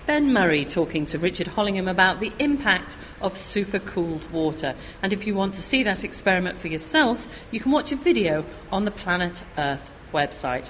Ben 0.07 0.35
Murray 0.35 0.67
talking 0.67 1.07
to 1.07 1.19
Richard 1.19 1.47
Hollingham 1.47 1.89
about 1.89 2.21
the 2.21 2.31
impact 2.39 2.99
of 3.23 3.35
supercooled 3.35 4.31
water. 4.31 4.75
And 5.01 5.15
if 5.15 5.27
you 5.27 5.35
want 5.35 5.55
to 5.55 5.63
see 5.63 5.83
that 5.85 6.05
experiment 6.05 6.59
for 6.59 6.69
yourself, 6.69 7.27
you 7.51 7.59
can 7.59 7.73
watch 7.73 7.91
a 7.91 7.97
video 7.97 8.45
on 8.71 8.85
the 8.85 8.91
Planet 8.91 9.43
Earth 9.57 9.91
website. 10.13 10.69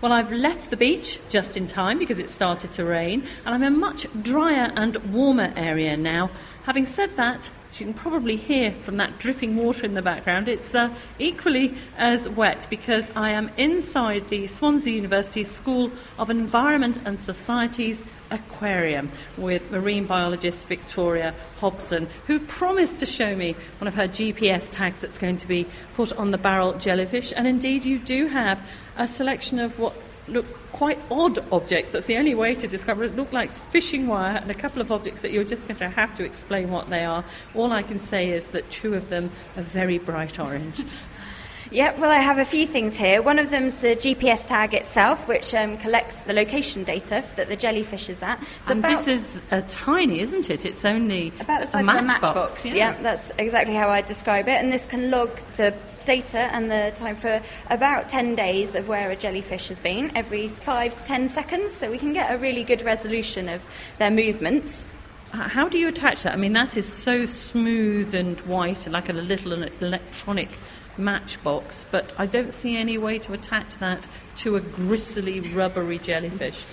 Well, 0.00 0.12
I've 0.12 0.32
left 0.32 0.70
the 0.70 0.78
beach 0.78 1.18
just 1.28 1.58
in 1.58 1.66
time 1.66 1.98
because 1.98 2.18
it 2.18 2.30
started 2.30 2.72
to 2.72 2.86
rain, 2.86 3.26
and 3.44 3.54
I'm 3.54 3.62
in 3.62 3.74
a 3.74 3.76
much 3.76 4.06
drier 4.22 4.72
and 4.74 4.96
warmer 5.12 5.52
area 5.56 5.94
now. 5.98 6.30
Having 6.62 6.86
said 6.86 7.16
that, 7.16 7.50
as 7.70 7.80
you 7.80 7.86
can 7.86 7.94
probably 7.94 8.36
hear 8.36 8.72
from 8.72 8.96
that 8.96 9.18
dripping 9.18 9.56
water 9.56 9.84
in 9.84 9.94
the 9.94 10.02
background, 10.02 10.48
it's 10.48 10.74
uh, 10.74 10.92
equally 11.18 11.74
as 11.96 12.28
wet 12.28 12.66
because 12.68 13.08
I 13.14 13.30
am 13.30 13.50
inside 13.56 14.28
the 14.28 14.46
Swansea 14.48 14.92
University 14.92 15.44
School 15.44 15.92
of 16.18 16.30
Environment 16.30 16.98
and 17.04 17.18
Societies 17.18 18.02
aquarium 18.30 19.10
with 19.36 19.70
marine 19.70 20.04
biologist 20.04 20.66
Victoria 20.68 21.34
Hobson, 21.58 22.08
who 22.26 22.38
promised 22.40 22.98
to 22.98 23.06
show 23.06 23.34
me 23.36 23.54
one 23.78 23.88
of 23.88 23.94
her 23.94 24.08
GPS 24.08 24.68
tags 24.72 25.00
that's 25.00 25.18
going 25.18 25.36
to 25.38 25.48
be 25.48 25.66
put 25.94 26.12
on 26.14 26.30
the 26.30 26.38
barrel 26.38 26.74
jellyfish. 26.74 27.32
And 27.36 27.46
indeed, 27.46 27.84
you 27.84 27.98
do 27.98 28.26
have 28.26 28.62
a 28.96 29.06
selection 29.06 29.58
of 29.58 29.78
what 29.78 29.94
look 30.30 30.46
quite 30.72 30.98
odd 31.10 31.38
objects. 31.52 31.92
That's 31.92 32.06
the 32.06 32.16
only 32.16 32.34
way 32.34 32.54
to 32.54 32.68
describe 32.68 33.00
it. 33.00 33.06
It 33.06 33.16
look 33.16 33.32
like 33.32 33.50
fishing 33.50 34.06
wire 34.06 34.36
and 34.36 34.50
a 34.50 34.54
couple 34.54 34.80
of 34.80 34.90
objects 34.90 35.20
that 35.22 35.32
you're 35.32 35.44
just 35.44 35.66
going 35.66 35.78
to 35.78 35.88
have 35.88 36.16
to 36.16 36.24
explain 36.24 36.70
what 36.70 36.88
they 36.90 37.04
are. 37.04 37.24
All 37.54 37.72
I 37.72 37.82
can 37.82 37.98
say 37.98 38.30
is 38.30 38.48
that 38.48 38.70
two 38.70 38.94
of 38.94 39.08
them 39.08 39.30
are 39.56 39.62
very 39.62 39.98
bright 39.98 40.38
orange. 40.38 40.82
Yeah, 41.72 41.96
well, 42.00 42.10
I 42.10 42.16
have 42.16 42.38
a 42.38 42.44
few 42.44 42.66
things 42.66 42.96
here. 42.96 43.22
One 43.22 43.38
of 43.38 43.50
them 43.50 43.64
is 43.64 43.76
the 43.76 43.94
GPS 43.94 44.44
tag 44.44 44.74
itself, 44.74 45.28
which 45.28 45.54
um, 45.54 45.78
collects 45.78 46.18
the 46.20 46.32
location 46.32 46.82
data 46.82 47.22
that 47.36 47.48
the 47.48 47.54
jellyfish 47.54 48.08
is 48.08 48.20
at. 48.22 48.42
It's 48.58 48.70
and 48.70 48.82
this 48.82 49.06
is 49.06 49.38
a 49.52 49.62
tiny, 49.62 50.18
isn't 50.18 50.50
it? 50.50 50.64
It's 50.64 50.84
only 50.84 51.32
about 51.38 51.60
the 51.60 51.66
size 51.68 51.80
a 51.80 51.84
matchbox. 51.84 52.16
of 52.16 52.22
a 52.22 52.34
matchbox. 52.34 52.64
Yeah. 52.64 52.74
yeah, 52.74 53.02
that's 53.02 53.30
exactly 53.38 53.74
how 53.74 53.88
I 53.88 54.00
describe 54.00 54.48
it. 54.48 54.56
And 54.56 54.72
this 54.72 54.84
can 54.86 55.12
log 55.12 55.30
the 55.56 55.72
data 56.04 56.38
and 56.38 56.70
the 56.70 56.92
time 56.96 57.16
for 57.16 57.40
about 57.68 58.08
10 58.08 58.34
days 58.34 58.74
of 58.74 58.88
where 58.88 59.10
a 59.10 59.16
jellyfish 59.16 59.68
has 59.68 59.78
been 59.78 60.10
every 60.16 60.48
5 60.48 60.96
to 60.96 61.04
10 61.04 61.28
seconds, 61.28 61.72
so 61.74 61.90
we 61.90 61.98
can 61.98 62.12
get 62.12 62.32
a 62.32 62.38
really 62.38 62.64
good 62.64 62.82
resolution 62.82 63.48
of 63.48 63.62
their 63.98 64.10
movements. 64.10 64.84
Uh, 65.32 65.48
how 65.48 65.68
do 65.68 65.78
you 65.78 65.88
attach 65.88 66.24
that? 66.24 66.32
I 66.32 66.36
mean, 66.36 66.54
that 66.54 66.76
is 66.76 66.90
so 66.90 67.24
smooth 67.24 68.14
and 68.14 68.40
white, 68.40 68.86
and 68.86 68.92
like 68.92 69.08
a 69.08 69.12
little 69.12 69.52
electronic 69.52 70.48
matchbox, 71.00 71.84
but 71.90 72.12
I 72.18 72.26
don't 72.26 72.52
see 72.52 72.76
any 72.76 72.98
way 72.98 73.18
to 73.20 73.32
attach 73.32 73.78
that 73.78 74.06
to 74.38 74.56
a 74.56 74.60
gristly, 74.60 75.40
rubbery 75.40 75.98
jellyfish. 75.98 76.64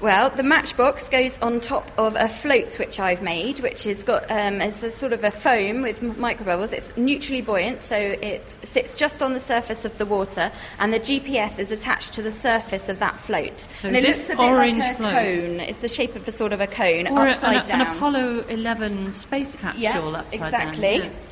Well, 0.00 0.30
the 0.30 0.44
matchbox 0.44 1.08
goes 1.08 1.36
on 1.38 1.58
top 1.58 1.90
of 1.98 2.14
a 2.14 2.28
float 2.28 2.78
which 2.78 3.00
I've 3.00 3.20
made, 3.20 3.58
which 3.58 3.82
has 3.82 4.04
got 4.04 4.30
um, 4.30 4.60
a 4.60 4.70
sort 4.70 5.12
of 5.12 5.24
a 5.24 5.32
foam 5.32 5.82
with 5.82 6.00
microbubbles. 6.00 6.72
It's 6.72 6.96
neutrally 6.96 7.40
buoyant, 7.40 7.80
so 7.80 7.96
it 7.96 8.48
sits 8.62 8.94
just 8.94 9.22
on 9.22 9.32
the 9.32 9.40
surface 9.40 9.84
of 9.84 9.98
the 9.98 10.06
water, 10.06 10.52
and 10.78 10.92
the 10.92 11.00
GPS 11.00 11.58
is 11.58 11.72
attached 11.72 12.12
to 12.12 12.22
the 12.22 12.30
surface 12.30 12.88
of 12.88 13.00
that 13.00 13.18
float. 13.18 13.58
So 13.80 13.88
and 13.88 13.96
it 13.96 14.04
looks 14.04 14.26
a 14.26 14.36
bit 14.36 14.38
like 14.38 14.76
a 14.76 14.94
float. 14.94 15.12
cone. 15.12 15.60
It's 15.60 15.78
the 15.78 15.88
shape 15.88 16.14
of 16.14 16.28
a 16.28 16.32
sort 16.32 16.52
of 16.52 16.60
a 16.60 16.68
cone, 16.68 17.08
or 17.08 17.26
upside 17.26 17.64
a, 17.64 17.66
down. 17.66 17.80
An 17.80 17.96
Apollo 17.96 18.44
11 18.48 19.12
space 19.12 19.56
capsule 19.56 19.82
yeah, 19.82 19.98
upside 19.98 20.34
exactly. 20.34 20.98
down. 20.98 21.06
Yeah 21.06 21.27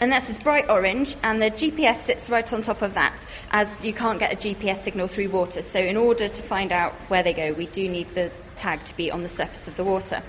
and 0.00 0.12
that's 0.12 0.28
this 0.28 0.38
bright 0.38 0.68
orange, 0.68 1.16
and 1.22 1.40
the 1.40 1.50
GPS 1.50 2.02
sits 2.02 2.28
right 2.28 2.50
on 2.52 2.62
top 2.62 2.82
of 2.82 2.94
that, 2.94 3.24
as 3.50 3.84
you 3.84 3.92
can't 3.92 4.18
get 4.18 4.32
a 4.32 4.36
GPS 4.36 4.82
signal 4.82 5.06
through 5.06 5.30
water. 5.30 5.62
So, 5.62 5.78
in 5.78 5.96
order 5.96 6.28
to 6.28 6.42
find 6.42 6.72
out 6.72 6.92
where 7.08 7.22
they 7.22 7.32
go, 7.32 7.52
we 7.52 7.66
do 7.66 7.88
need 7.88 8.14
the 8.14 8.30
tag 8.56 8.84
to 8.84 8.96
be 8.96 9.10
on 9.10 9.22
the 9.22 9.28
surface 9.28 9.66
of 9.68 9.76
the 9.76 9.84
water. 9.84 10.22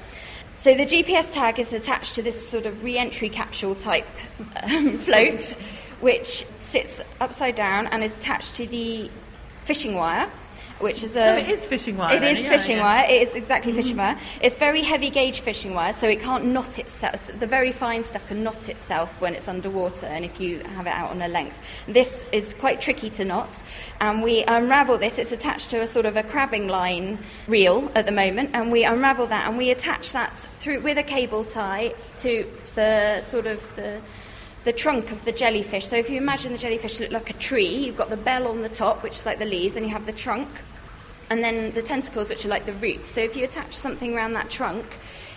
So, 0.53 0.73
the 0.73 0.85
GPS 0.85 1.31
tag 1.31 1.59
is 1.59 1.73
attached 1.73 2.15
to 2.15 2.23
this 2.23 2.49
sort 2.49 2.65
of 2.65 2.83
re 2.83 2.97
entry 2.97 3.29
capsule 3.29 3.75
type 3.75 4.07
um, 4.63 4.97
float, 4.97 5.43
which 5.99 6.45
sits 6.71 7.01
upside 7.19 7.55
down 7.55 7.87
and 7.87 8.03
is 8.03 8.15
attached 8.17 8.55
to 8.55 8.67
the 8.67 9.09
fishing 9.65 9.95
wire 9.95 10.29
which 10.79 11.03
is 11.03 11.15
a. 11.15 11.23
So 11.23 11.37
it 11.37 11.49
is 11.49 11.65
fishing 11.65 11.97
wire. 11.97 12.15
It 12.15 12.19
then, 12.21 12.37
is 12.37 12.43
yeah, 12.43 12.49
fishing 12.49 12.77
yeah. 12.77 12.83
wire. 12.83 13.05
It 13.09 13.27
is 13.27 13.35
exactly 13.35 13.71
mm-hmm. 13.71 13.81
fishing 13.81 13.97
wire. 13.97 14.17
It's 14.41 14.55
very 14.55 14.81
heavy 14.81 15.09
gauge 15.09 15.39
fishing 15.41 15.73
wire, 15.73 15.93
so 15.93 16.07
it 16.07 16.21
can't 16.21 16.45
knot 16.45 16.79
itself. 16.79 17.27
The 17.39 17.47
very 17.47 17.71
fine 17.71 18.03
stuff 18.03 18.27
can 18.27 18.43
knot 18.43 18.69
itself 18.69 19.19
when 19.21 19.35
it's 19.35 19.47
underwater, 19.47 20.05
and 20.05 20.25
if 20.25 20.39
you 20.39 20.59
have 20.75 20.87
it 20.87 20.93
out 20.93 21.11
on 21.11 21.21
a 21.21 21.27
length, 21.27 21.57
this 21.87 22.25
is 22.31 22.53
quite 22.53 22.81
tricky 22.81 23.09
to 23.11 23.25
knot. 23.25 23.61
And 23.99 24.21
we 24.21 24.43
unravel 24.43 24.97
this. 24.97 25.17
It's 25.17 25.31
attached 25.31 25.71
to 25.71 25.81
a 25.81 25.87
sort 25.87 26.05
of 26.05 26.15
a 26.15 26.23
crabbing 26.23 26.67
line 26.67 27.17
reel 27.47 27.91
at 27.95 28.05
the 28.05 28.11
moment, 28.11 28.51
and 28.53 28.71
we 28.71 28.83
unravel 28.83 29.27
that 29.27 29.47
and 29.47 29.57
we 29.57 29.71
attach 29.71 30.11
that 30.13 30.31
through 30.59 30.81
with 30.81 30.97
a 30.97 31.03
cable 31.03 31.43
tie 31.43 31.93
to 32.17 32.45
the 32.75 33.21
sort 33.23 33.47
of 33.47 33.75
the 33.75 33.99
the 34.63 34.73
trunk 34.73 35.11
of 35.11 35.23
the 35.25 35.31
jellyfish. 35.31 35.87
So 35.87 35.95
if 35.95 36.09
you 36.09 36.17
imagine 36.17 36.51
the 36.51 36.57
jellyfish 36.57 36.99
look 36.99 37.11
like 37.11 37.29
a 37.29 37.33
tree, 37.33 37.73
you've 37.73 37.97
got 37.97 38.09
the 38.09 38.17
bell 38.17 38.47
on 38.47 38.61
the 38.61 38.69
top, 38.69 39.03
which 39.03 39.13
is 39.13 39.25
like 39.25 39.39
the 39.39 39.45
leaves, 39.45 39.75
and 39.75 39.85
you 39.85 39.91
have 39.91 40.05
the 40.05 40.11
trunk, 40.11 40.49
and 41.29 41.43
then 41.43 41.71
the 41.73 41.81
tentacles, 41.81 42.29
which 42.29 42.45
are 42.45 42.49
like 42.49 42.65
the 42.65 42.73
roots. 42.73 43.09
So 43.09 43.21
if 43.21 43.35
you 43.35 43.43
attach 43.43 43.75
something 43.75 44.13
around 44.15 44.33
that 44.33 44.49
trunk, 44.49 44.85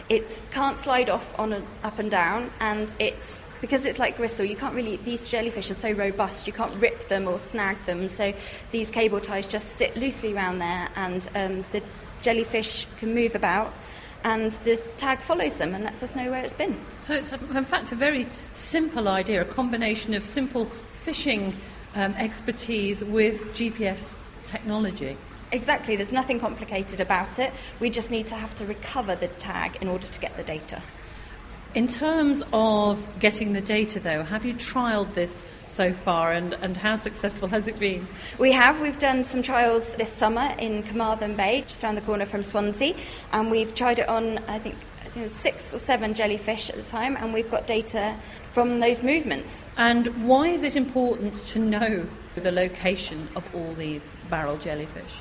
it 0.08 0.40
can't 0.50 0.76
slide 0.76 1.08
off 1.08 1.38
on 1.38 1.52
a, 1.52 1.62
up 1.84 1.98
and 1.98 2.10
down, 2.10 2.50
and 2.60 2.92
it's 2.98 3.36
because 3.60 3.84
it's 3.84 3.98
like 3.98 4.16
gristle, 4.16 4.44
you 4.44 4.56
can't 4.56 4.74
really, 4.74 4.96
these 4.96 5.20
jellyfish 5.20 5.70
are 5.70 5.74
so 5.74 5.92
robust, 5.92 6.46
you 6.46 6.52
can't 6.52 6.74
rip 6.80 7.08
them 7.08 7.28
or 7.28 7.38
snag 7.38 7.76
them. 7.84 8.08
So 8.08 8.32
these 8.72 8.90
cable 8.90 9.20
ties 9.20 9.46
just 9.46 9.76
sit 9.76 9.96
loosely 9.96 10.32
around 10.32 10.58
there, 10.58 10.88
and 10.96 11.28
um, 11.34 11.64
the 11.72 11.82
jellyfish 12.22 12.86
can 12.98 13.14
move 13.14 13.34
about 13.34 13.72
and 14.24 14.52
the 14.64 14.76
tag 14.96 15.18
follows 15.18 15.56
them 15.56 15.74
and 15.74 15.84
lets 15.84 16.02
us 16.02 16.14
know 16.14 16.30
where 16.30 16.44
it's 16.44 16.54
been. 16.54 16.78
So 17.02 17.14
it's, 17.14 17.32
in 17.32 17.64
fact, 17.64 17.92
a 17.92 17.94
very 17.94 18.26
simple 18.54 19.08
idea, 19.08 19.42
a 19.42 19.44
combination 19.44 20.14
of 20.14 20.24
simple 20.24 20.66
fishing 20.92 21.56
um, 21.94 22.14
expertise 22.14 23.02
with 23.04 23.52
GPS 23.54 24.18
technology. 24.46 25.16
Exactly, 25.52 25.96
there's 25.96 26.12
nothing 26.12 26.38
complicated 26.38 27.00
about 27.00 27.38
it. 27.38 27.52
We 27.80 27.90
just 27.90 28.10
need 28.10 28.28
to 28.28 28.36
have 28.36 28.54
to 28.56 28.66
recover 28.66 29.16
the 29.16 29.28
tag 29.28 29.78
in 29.80 29.88
order 29.88 30.06
to 30.06 30.20
get 30.20 30.36
the 30.36 30.44
data. 30.44 30.80
In 31.74 31.88
terms 31.88 32.42
of 32.52 33.06
getting 33.20 33.52
the 33.52 33.60
data, 33.60 34.00
though, 34.00 34.22
have 34.22 34.44
you 34.44 34.54
trialled 34.54 35.14
this 35.14 35.46
so 35.70 35.92
far 35.92 36.32
and, 36.32 36.54
and 36.54 36.76
how 36.76 36.96
successful 36.96 37.48
has 37.48 37.66
it 37.66 37.78
been? 37.78 38.06
We 38.38 38.52
have. 38.52 38.80
We've 38.80 38.98
done 38.98 39.24
some 39.24 39.42
trials 39.42 39.92
this 39.94 40.12
summer 40.12 40.54
in 40.58 40.82
Carmarthen 40.82 41.36
Bay, 41.36 41.64
just 41.66 41.82
around 41.82 41.94
the 41.94 42.00
corner 42.02 42.26
from 42.26 42.42
Swansea, 42.42 42.94
and 43.32 43.50
we've 43.50 43.74
tried 43.74 43.98
it 43.98 44.08
on, 44.08 44.38
I 44.48 44.58
think, 44.58 44.76
I 45.00 45.04
think 45.04 45.16
it 45.16 45.22
was 45.22 45.32
six 45.32 45.72
or 45.72 45.78
seven 45.78 46.14
jellyfish 46.14 46.70
at 46.70 46.76
the 46.76 46.82
time, 46.82 47.16
and 47.16 47.32
we've 47.32 47.50
got 47.50 47.66
data 47.66 48.14
from 48.52 48.80
those 48.80 49.02
movements. 49.02 49.66
And 49.76 50.06
why 50.26 50.48
is 50.48 50.62
it 50.62 50.76
important 50.76 51.46
to 51.46 51.58
know 51.58 52.06
the 52.34 52.52
location 52.52 53.28
of 53.36 53.54
all 53.54 53.72
these 53.74 54.16
barrel 54.28 54.56
jellyfish? 54.58 55.20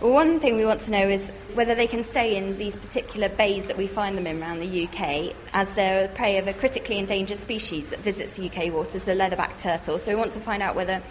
Well, 0.00 0.12
one 0.14 0.40
thing 0.40 0.56
we 0.56 0.64
want 0.64 0.80
to 0.82 0.92
know 0.92 1.06
is 1.10 1.28
whether 1.52 1.74
they 1.74 1.86
can 1.86 2.02
stay 2.04 2.34
in 2.36 2.56
these 2.56 2.74
particular 2.74 3.28
bays 3.28 3.66
that 3.66 3.76
we 3.76 3.86
find 3.86 4.16
them 4.16 4.26
in 4.26 4.40
around 4.42 4.60
the 4.60 4.86
UK, 4.86 5.34
as 5.52 5.70
they're 5.74 6.08
prey 6.08 6.38
of 6.38 6.48
a 6.48 6.54
critically 6.54 6.96
endangered 6.96 7.36
species 7.36 7.90
that 7.90 7.98
visits 7.98 8.38
UK 8.38 8.72
waters, 8.72 9.04
the 9.04 9.12
leatherback 9.12 9.58
turtle. 9.58 9.98
So 9.98 10.10
we 10.10 10.16
want 10.16 10.32
to 10.32 10.40
find 10.40 10.62
out 10.62 10.74
whether 10.74 11.02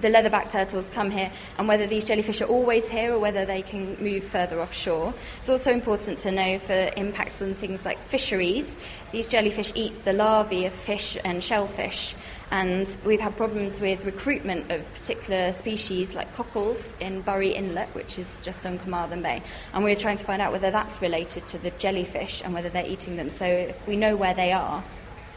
the 0.00 0.08
leatherback 0.08 0.50
turtles 0.50 0.88
come 0.90 1.10
here 1.10 1.30
and 1.58 1.68
whether 1.68 1.86
these 1.86 2.04
jellyfish 2.04 2.40
are 2.40 2.46
always 2.46 2.88
here 2.88 3.12
or 3.14 3.18
whether 3.18 3.44
they 3.44 3.62
can 3.62 3.96
move 4.02 4.24
further 4.24 4.60
offshore. 4.60 5.14
It's 5.38 5.48
also 5.48 5.72
important 5.72 6.18
to 6.18 6.32
know 6.32 6.58
for 6.58 6.90
impacts 6.96 7.42
on 7.42 7.54
things 7.54 7.84
like 7.84 8.00
fisheries. 8.02 8.76
These 9.12 9.28
jellyfish 9.28 9.72
eat 9.74 10.04
the 10.04 10.12
larvae 10.12 10.66
of 10.66 10.72
fish 10.72 11.16
and 11.24 11.42
shellfish, 11.42 12.14
and 12.52 12.96
we've 13.04 13.20
had 13.20 13.36
problems 13.36 13.80
with 13.80 14.04
recruitment 14.04 14.70
of 14.70 14.94
particular 14.94 15.52
species 15.52 16.14
like 16.14 16.32
cockles 16.34 16.92
in 17.00 17.20
Burry 17.22 17.50
Inlet, 17.50 17.88
which 17.94 18.18
is 18.18 18.40
just 18.42 18.64
on 18.64 18.78
Carmarthen 18.78 19.22
Bay. 19.22 19.42
And 19.72 19.82
we're 19.82 19.96
trying 19.96 20.16
to 20.16 20.24
find 20.24 20.40
out 20.40 20.52
whether 20.52 20.70
that's 20.70 21.02
related 21.02 21.46
to 21.48 21.58
the 21.58 21.70
jellyfish 21.72 22.40
and 22.44 22.54
whether 22.54 22.68
they're 22.68 22.86
eating 22.86 23.16
them. 23.16 23.30
So 23.30 23.44
if 23.44 23.88
we 23.88 23.96
know 23.96 24.16
where 24.16 24.34
they 24.34 24.52
are, 24.52 24.82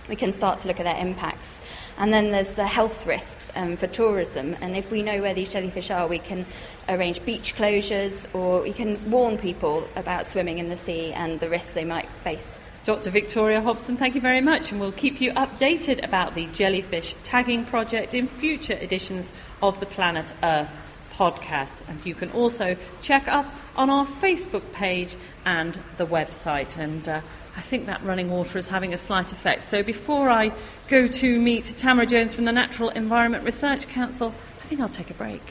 we 0.08 0.15
can 0.15 0.32
start 0.32 0.60
to 0.60 0.67
look 0.67 0.79
at 0.79 0.84
their 0.84 0.98
impacts. 0.98 1.60
And 2.03 2.12
then 2.12 2.31
there's 2.31 2.50
the 2.50 2.67
health 2.67 3.07
risks 3.07 3.50
um, 3.55 3.77
for 3.77 3.88
tourism. 3.88 4.57
And 4.60 4.75
if 4.75 4.91
we 4.91 5.01
know 5.01 5.22
where 5.22 5.33
these 5.33 5.48
jellyfish 5.48 5.89
are, 5.89 6.05
we 6.05 6.19
can 6.19 6.45
arrange 6.89 7.24
beach 7.24 7.55
closures 7.55 8.27
or 8.36 8.62
we 8.62 8.74
can 8.74 9.10
warn 9.10 9.38
people 9.38 9.88
about 9.95 10.27
swimming 10.27 10.60
in 10.60 10.67
the 10.67 10.75
sea 10.75 11.13
and 11.13 11.39
the 11.39 11.48
risks 11.48 11.72
they 11.72 11.86
might 11.86 12.10
face. 12.10 12.60
Dr. 12.83 13.10
Victoria 13.10 13.62
Hobson, 13.62 13.95
thank 13.95 14.15
you 14.15 14.19
very 14.19 14.41
much, 14.41 14.69
and 14.69 14.81
we'll 14.81 14.91
keep 14.91 15.22
you 15.22 15.31
updated 15.31 16.03
about 16.03 16.36
the 16.36 16.48
jellyfish 16.48 17.15
tagging 17.24 17.63
project 17.63 18.13
in 18.13 18.27
future 18.27 18.74
editions 18.74 19.31
of 19.62 19.79
the 19.79 19.86
Planet 19.86 20.33
Earth 20.43 20.77
podcast. 21.13 21.88
And 21.88 22.05
you 22.05 22.15
can 22.15 22.31
also 22.31 22.75
check 23.00 23.29
up 23.29 23.45
on 23.77 23.89
our 23.89 24.05
Facebook 24.05 24.74
page 24.74 25.15
and 25.45 25.79
the 25.95 26.05
website. 26.05 26.77
And 26.77 27.07
uh, 27.07 27.22
I 27.55 27.62
think 27.62 27.86
that 27.86 28.03
running 28.03 28.29
water 28.29 28.57
is 28.57 28.67
having 28.67 28.93
a 28.93 28.98
slight 28.98 29.31
effect. 29.31 29.65
So 29.65 29.83
before 29.83 30.29
I 30.29 30.51
go 30.88 31.07
to 31.07 31.39
meet 31.39 31.65
Tamara 31.77 32.05
Jones 32.05 32.33
from 32.33 32.45
the 32.45 32.51
Natural 32.51 32.89
Environment 32.89 33.43
Research 33.43 33.88
Council, 33.88 34.33
I 34.62 34.65
think 34.65 34.81
I'll 34.81 34.89
take 34.89 35.10
a 35.10 35.13
break. 35.13 35.41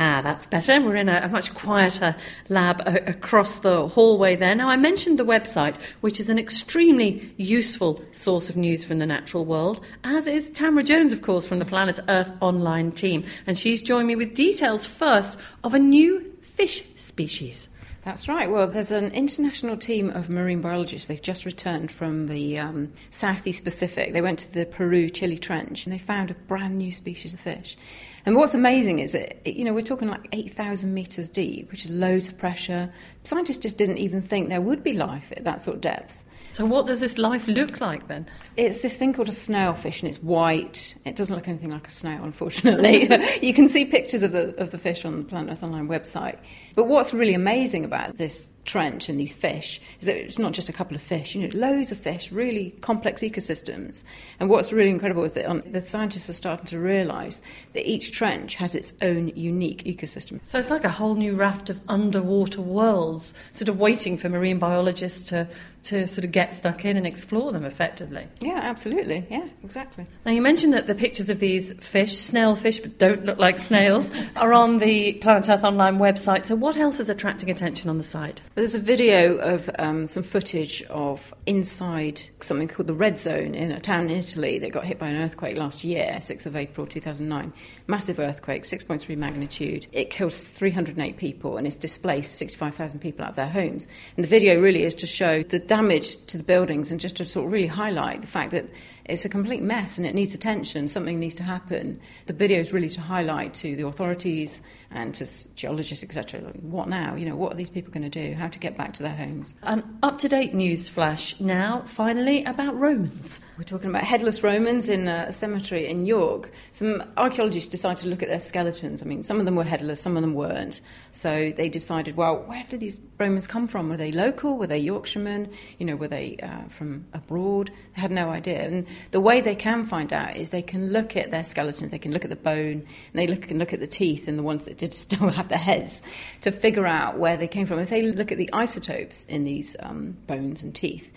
Ah, 0.00 0.20
that's 0.22 0.46
better. 0.46 0.80
We're 0.80 0.94
in 0.94 1.08
a, 1.08 1.22
a 1.24 1.28
much 1.28 1.52
quieter 1.54 2.14
lab 2.48 2.80
a- 2.86 3.10
across 3.10 3.58
the 3.58 3.88
hallway 3.88 4.36
there. 4.36 4.54
Now, 4.54 4.68
I 4.68 4.76
mentioned 4.76 5.18
the 5.18 5.24
website, 5.24 5.74
which 6.02 6.20
is 6.20 6.28
an 6.28 6.38
extremely 6.38 7.32
useful 7.36 8.00
source 8.12 8.48
of 8.48 8.56
news 8.56 8.84
from 8.84 9.00
the 9.00 9.06
natural 9.06 9.44
world, 9.44 9.84
as 10.04 10.28
is 10.28 10.50
Tamara 10.50 10.84
Jones, 10.84 11.12
of 11.12 11.22
course, 11.22 11.46
from 11.46 11.58
the 11.58 11.64
Planet 11.64 11.98
Earth 12.08 12.30
online 12.40 12.92
team. 12.92 13.24
And 13.44 13.58
she's 13.58 13.82
joined 13.82 14.06
me 14.06 14.14
with 14.14 14.36
details 14.36 14.86
first 14.86 15.36
of 15.64 15.74
a 15.74 15.80
new 15.80 16.32
fish 16.42 16.84
species. 16.94 17.68
That's 18.08 18.26
right. 18.26 18.50
Well, 18.50 18.66
there's 18.66 18.90
an 18.90 19.12
international 19.12 19.76
team 19.76 20.08
of 20.08 20.30
marine 20.30 20.62
biologists. 20.62 21.08
They've 21.08 21.20
just 21.20 21.44
returned 21.44 21.92
from 21.92 22.26
the 22.26 22.58
um, 22.58 22.90
Southeast 23.10 23.64
Pacific. 23.64 24.14
They 24.14 24.22
went 24.22 24.38
to 24.38 24.50
the 24.50 24.64
Peru 24.64 25.10
Chile 25.10 25.36
Trench 25.36 25.84
and 25.84 25.92
they 25.92 25.98
found 25.98 26.30
a 26.30 26.34
brand 26.34 26.78
new 26.78 26.90
species 26.90 27.34
of 27.34 27.40
fish. 27.40 27.76
And 28.24 28.34
what's 28.34 28.54
amazing 28.54 29.00
is 29.00 29.12
that, 29.12 29.46
you 29.46 29.62
know, 29.62 29.74
we're 29.74 29.82
talking 29.82 30.08
like 30.08 30.26
8,000 30.32 30.94
metres 30.94 31.28
deep, 31.28 31.70
which 31.70 31.84
is 31.84 31.90
loads 31.90 32.28
of 32.28 32.38
pressure. 32.38 32.88
Scientists 33.24 33.58
just 33.58 33.76
didn't 33.76 33.98
even 33.98 34.22
think 34.22 34.48
there 34.48 34.62
would 34.62 34.82
be 34.82 34.94
life 34.94 35.30
at 35.36 35.44
that 35.44 35.60
sort 35.60 35.74
of 35.74 35.82
depth. 35.82 36.24
So, 36.50 36.64
what 36.64 36.86
does 36.86 37.00
this 37.00 37.18
life 37.18 37.46
look 37.46 37.80
like 37.80 38.08
then? 38.08 38.26
It's 38.56 38.80
this 38.80 38.96
thing 38.96 39.12
called 39.12 39.28
a 39.28 39.32
snailfish, 39.32 40.00
and 40.00 40.08
it's 40.08 40.22
white. 40.22 40.94
It 41.04 41.14
doesn't 41.14 41.34
look 41.34 41.46
anything 41.46 41.70
like 41.70 41.86
a 41.86 41.90
snail, 41.90 42.24
unfortunately. 42.24 43.06
you 43.46 43.52
can 43.52 43.68
see 43.68 43.84
pictures 43.84 44.22
of 44.22 44.32
the 44.32 44.58
of 44.60 44.70
the 44.70 44.78
fish 44.78 45.04
on 45.04 45.18
the 45.18 45.24
Planet 45.24 45.52
Earth 45.52 45.62
Online 45.62 45.88
website. 45.88 46.38
But 46.78 46.86
what's 46.86 47.12
really 47.12 47.34
amazing 47.34 47.84
about 47.84 48.18
this 48.18 48.52
trench 48.68 49.08
and 49.08 49.18
these 49.18 49.34
fish 49.34 49.80
is 49.98 50.06
that 50.06 50.16
it's 50.16 50.38
not 50.38 50.52
just 50.52 50.68
a 50.68 50.72
couple 50.72 50.94
of 50.94 51.02
fish, 51.02 51.34
you 51.34 51.40
know, 51.40 51.58
loads 51.58 51.90
of 51.90 51.98
fish, 51.98 52.30
really 52.30 52.70
complex 52.82 53.22
ecosystems. 53.22 54.04
And 54.38 54.50
what's 54.50 54.72
really 54.72 54.90
incredible 54.90 55.24
is 55.24 55.32
that 55.32 55.46
on, 55.46 55.62
the 55.66 55.80
scientists 55.80 56.28
are 56.28 56.34
starting 56.34 56.66
to 56.66 56.78
realise 56.78 57.40
that 57.72 57.88
each 57.88 58.12
trench 58.12 58.54
has 58.56 58.74
its 58.74 58.92
own 59.00 59.28
unique 59.34 59.84
ecosystem. 59.84 60.38
So 60.44 60.58
it's 60.58 60.70
like 60.70 60.84
a 60.84 60.90
whole 60.90 61.14
new 61.14 61.34
raft 61.34 61.70
of 61.70 61.80
underwater 61.88 62.60
worlds, 62.60 63.32
sort 63.52 63.70
of 63.70 63.80
waiting 63.80 64.18
for 64.18 64.28
marine 64.28 64.58
biologists 64.58 65.28
to, 65.30 65.48
to 65.84 66.06
sort 66.06 66.26
of 66.26 66.32
get 66.32 66.52
stuck 66.52 66.84
in 66.84 66.98
and 66.98 67.06
explore 67.06 67.52
them 67.52 67.64
effectively. 67.64 68.26
Yeah, 68.40 68.60
absolutely. 68.62 69.26
Yeah, 69.30 69.48
exactly. 69.64 70.06
Now, 70.26 70.32
you 70.32 70.42
mentioned 70.42 70.74
that 70.74 70.86
the 70.86 70.94
pictures 70.94 71.30
of 71.30 71.38
these 71.38 71.72
fish, 71.80 72.18
snail 72.18 72.54
fish, 72.54 72.80
but 72.80 72.98
don't 72.98 73.24
look 73.24 73.38
like 73.38 73.58
snails, 73.58 74.10
are 74.36 74.52
on 74.52 74.78
the 74.78 75.14
Planet 75.14 75.48
Earth 75.48 75.64
Online 75.64 75.98
website. 75.98 76.44
So, 76.44 76.54
what 76.54 76.67
else 76.76 77.00
is 77.00 77.08
attracting 77.08 77.50
attention 77.50 77.88
on 77.88 77.98
the 77.98 78.04
site? 78.04 78.40
There's 78.54 78.74
a 78.74 78.80
video 78.80 79.36
of 79.38 79.70
um, 79.78 80.06
some 80.06 80.22
footage 80.22 80.82
of 80.90 81.32
inside 81.46 82.20
something 82.40 82.68
called 82.68 82.86
the 82.86 82.94
Red 82.94 83.18
Zone 83.18 83.54
in 83.54 83.72
a 83.72 83.80
town 83.80 84.10
in 84.10 84.18
Italy 84.18 84.58
that 84.58 84.72
got 84.72 84.84
hit 84.84 84.98
by 84.98 85.08
an 85.08 85.22
earthquake 85.22 85.56
last 85.56 85.84
year, 85.84 86.18
6th 86.20 86.46
of 86.46 86.56
April 86.56 86.86
2009. 86.86 87.52
Massive 87.86 88.18
earthquake, 88.18 88.64
6.3 88.64 89.16
magnitude. 89.16 89.86
It 89.92 90.10
killed 90.10 90.32
308 90.32 91.16
people 91.16 91.56
and 91.56 91.66
it's 91.66 91.76
displaced 91.76 92.36
65,000 92.36 93.00
people 93.00 93.24
out 93.24 93.30
of 93.30 93.36
their 93.36 93.48
homes. 93.48 93.86
And 94.16 94.24
the 94.24 94.28
video 94.28 94.60
really 94.60 94.84
is 94.84 94.94
to 94.96 95.06
show 95.06 95.42
the 95.42 95.58
damage 95.58 96.16
to 96.26 96.38
the 96.38 96.44
buildings 96.44 96.90
and 96.90 97.00
just 97.00 97.16
to 97.16 97.24
sort 97.24 97.46
of 97.46 97.52
really 97.52 97.66
highlight 97.66 98.20
the 98.20 98.26
fact 98.26 98.50
that 98.50 98.66
it's 99.08 99.24
a 99.24 99.28
complete 99.28 99.62
mess 99.62 99.98
and 99.98 100.06
it 100.06 100.14
needs 100.14 100.34
attention. 100.34 100.86
Something 100.86 101.18
needs 101.18 101.34
to 101.36 101.42
happen. 101.42 102.00
The 102.26 102.32
video 102.32 102.60
is 102.60 102.72
really 102.72 102.90
to 102.90 103.00
highlight 103.00 103.54
to 103.54 103.74
the 103.74 103.86
authorities 103.86 104.60
and 104.90 105.14
to 105.14 105.26
geologists, 105.54 106.04
etc. 106.04 106.40
What 106.60 106.88
now? 106.88 107.14
You 107.14 107.26
know, 107.26 107.36
what 107.36 107.52
are 107.52 107.56
these 107.56 107.70
people 107.70 107.92
going 107.92 108.08
to 108.08 108.28
do? 108.28 108.34
How 108.34 108.48
to 108.48 108.58
get 108.58 108.76
back 108.76 108.94
to 108.94 109.02
their 109.02 109.14
homes? 109.14 109.54
An 109.62 109.98
up-to-date 110.02 110.54
news 110.54 110.88
flash 110.88 111.38
now, 111.40 111.82
finally, 111.86 112.44
about 112.44 112.78
Romans. 112.78 113.40
We're 113.58 113.64
talking 113.64 113.90
about 113.90 114.04
headless 114.04 114.42
Romans 114.42 114.88
in 114.88 115.08
a 115.08 115.32
cemetery 115.32 115.88
in 115.88 116.06
York. 116.06 116.52
Some 116.70 117.02
archaeologists 117.16 117.68
decided 117.68 117.98
to 118.02 118.08
look 118.08 118.22
at 118.22 118.28
their 118.28 118.40
skeletons. 118.40 119.02
I 119.02 119.04
mean, 119.04 119.22
some 119.22 119.40
of 119.40 119.46
them 119.46 119.56
were 119.56 119.64
headless, 119.64 120.00
some 120.00 120.16
of 120.16 120.22
them 120.22 120.34
weren't. 120.34 120.80
So 121.12 121.52
they 121.56 121.68
decided, 121.68 122.16
well, 122.16 122.36
where 122.46 122.64
did 122.70 122.80
these 122.80 123.00
Romans 123.18 123.46
come 123.46 123.66
from? 123.66 123.88
Were 123.88 123.96
they 123.96 124.12
local? 124.12 124.56
Were 124.58 124.68
they 124.68 124.78
Yorkshiremen? 124.78 125.50
You 125.78 125.86
know, 125.86 125.96
were 125.96 126.08
they 126.08 126.36
uh, 126.42 126.68
from 126.68 127.04
abroad? 127.12 127.72
They 127.94 128.00
had 128.00 128.12
no 128.12 128.30
idea. 128.30 128.64
And 128.64 128.86
the 129.10 129.20
way 129.20 129.40
they 129.40 129.54
can 129.54 129.86
find 129.86 130.12
out 130.12 130.36
is 130.36 130.50
they 130.50 130.62
can 130.62 130.92
look 130.92 131.16
at 131.16 131.30
their 131.30 131.44
skeletons, 131.44 131.90
they 131.90 131.98
can 131.98 132.12
look 132.12 132.24
at 132.24 132.30
the 132.30 132.36
bone, 132.36 132.72
and 132.82 133.14
they 133.14 133.26
look, 133.26 133.42
can 133.42 133.58
look 133.58 133.72
at 133.72 133.80
the 133.80 133.86
teeth 133.86 134.28
and 134.28 134.38
the 134.38 134.42
ones 134.42 134.64
that 134.64 134.78
did 134.78 134.94
still 135.08 135.28
have 135.28 135.48
their 135.48 135.58
heads 135.58 136.02
to 136.42 136.50
figure 136.50 136.86
out 136.86 137.18
where 137.18 137.36
they 137.36 137.48
came 137.48 137.66
from. 137.66 137.78
If 137.78 137.90
they 137.90 138.02
look 138.02 138.32
at 138.32 138.38
the 138.38 138.50
isotopes 138.52 139.24
in 139.24 139.44
these 139.44 139.76
um, 139.80 140.16
bones 140.26 140.62
and 140.62 140.74
teeth, 140.74 141.10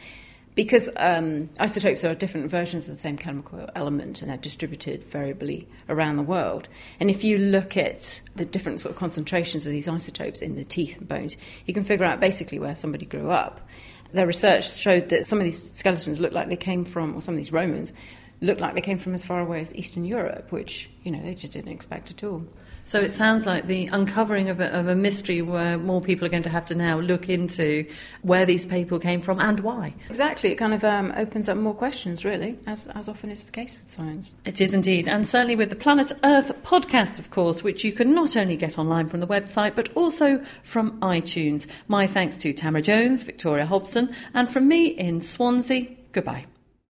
because 0.54 0.90
um, 0.98 1.50
isotopes 1.60 2.04
are 2.04 2.14
different 2.14 2.50
versions 2.50 2.90
of 2.90 2.96
the 2.96 3.02
same 3.02 3.18
chemical 3.18 3.70
element 3.76 4.22
and 4.22 4.30
they're 4.30 4.38
distributed 4.38 5.04
variably 5.06 5.68
around 5.88 6.18
the 6.18 6.24
world. 6.24 6.68
And 7.00 7.10
if 7.10 7.24
you 7.24 7.38
look 7.38 7.78
at 7.78 8.20
the 8.36 8.46
different 8.46 8.82
sort 8.82 8.94
of 8.94 9.00
concentrations 9.00 9.66
of 9.66 9.72
these 9.72 9.88
isotopes 9.88 10.42
in 10.42 10.56
the 10.56 10.66
teeth 10.66 10.98
and 10.98 11.08
bones, 11.08 11.38
you 11.66 11.74
can 11.74 11.86
figure 11.86 12.06
out 12.06 12.20
basically 12.20 12.60
where 12.60 12.76
somebody 12.76 13.06
grew 13.06 13.32
up. 13.32 13.62
Their 14.14 14.28
research 14.28 14.76
showed 14.76 15.10
that 15.10 15.26
some 15.26 15.40
of 15.40 15.46
these 15.46 15.72
skeletons 15.74 16.20
looked 16.20 16.34
like 16.34 16.50
they 16.50 16.56
came 16.56 16.86
from, 16.86 17.16
or 17.16 17.22
some 17.22 17.36
of 17.36 17.38
these 17.38 17.52
Romans 17.52 17.94
looked 18.42 18.60
like 18.60 18.74
they 18.74 18.82
came 18.82 18.98
from 18.98 19.14
as 19.14 19.24
far 19.24 19.40
away 19.40 19.62
as 19.62 19.74
Eastern 19.76 20.04
Europe, 20.04 20.52
which, 20.52 20.90
you 21.04 21.12
know, 21.12 21.22
they 21.22 21.36
just 21.36 21.54
didn't 21.54 21.72
expect 21.72 22.10
at 22.12 22.24
all. 22.24 22.44
So 22.84 23.00
it 23.00 23.12
sounds 23.12 23.46
like 23.46 23.68
the 23.68 23.88
uncovering 23.88 24.50
of 24.50 24.60
a, 24.60 24.68
of 24.78 24.88
a, 24.88 24.96
mystery 24.96 25.42
where 25.42 25.78
more 25.78 26.02
people 26.02 26.26
are 26.26 26.30
going 26.30 26.44
to 26.44 26.50
have 26.50 26.66
to 26.68 26.76
now 26.76 27.00
look 27.00 27.30
into 27.30 27.86
where 28.22 28.46
these 28.46 28.66
people 28.66 29.00
came 29.00 29.22
from 29.22 29.40
and 29.40 29.60
why. 29.62 29.94
Exactly. 30.10 30.52
It 30.52 30.56
kind 30.56 30.74
of 30.74 30.84
um, 30.84 31.14
opens 31.16 31.50
up 31.50 31.58
more 31.58 31.74
questions, 31.74 32.26
really, 32.26 32.58
as, 32.68 32.88
as 32.88 33.10
often 33.10 33.30
is 33.30 33.44
the 33.44 33.52
case 33.52 33.78
with 33.80 33.90
science. 33.90 34.36
It 34.46 34.62
is 34.62 34.74
indeed. 34.74 35.08
And 35.08 35.28
certainly 35.28 35.56
with 35.56 35.70
the 35.70 35.76
Planet 35.76 36.12
Earth 36.24 36.52
podcast, 36.64 37.20
of 37.20 37.32
course, 37.32 37.64
which 37.64 37.84
you 37.84 37.92
can 37.92 38.14
not 38.14 38.36
only 38.36 38.58
get 38.58 38.78
online 38.78 39.08
from 39.08 39.20
the 39.20 39.28
website, 39.28 39.76
but 39.76 39.90
also 39.96 40.44
from 40.64 41.00
iTunes. 41.02 41.68
My 41.88 42.08
thanks 42.08 42.38
to 42.38 42.54
Tamara 42.54 42.82
Jones, 42.82 43.24
Victoria 43.24 43.66
Hobson, 43.66 44.14
and 44.34 44.52
from 44.52 44.68
me 44.68 44.88
in 44.88 45.22
Swansea. 45.22 45.88
Goodbye. 46.12 46.46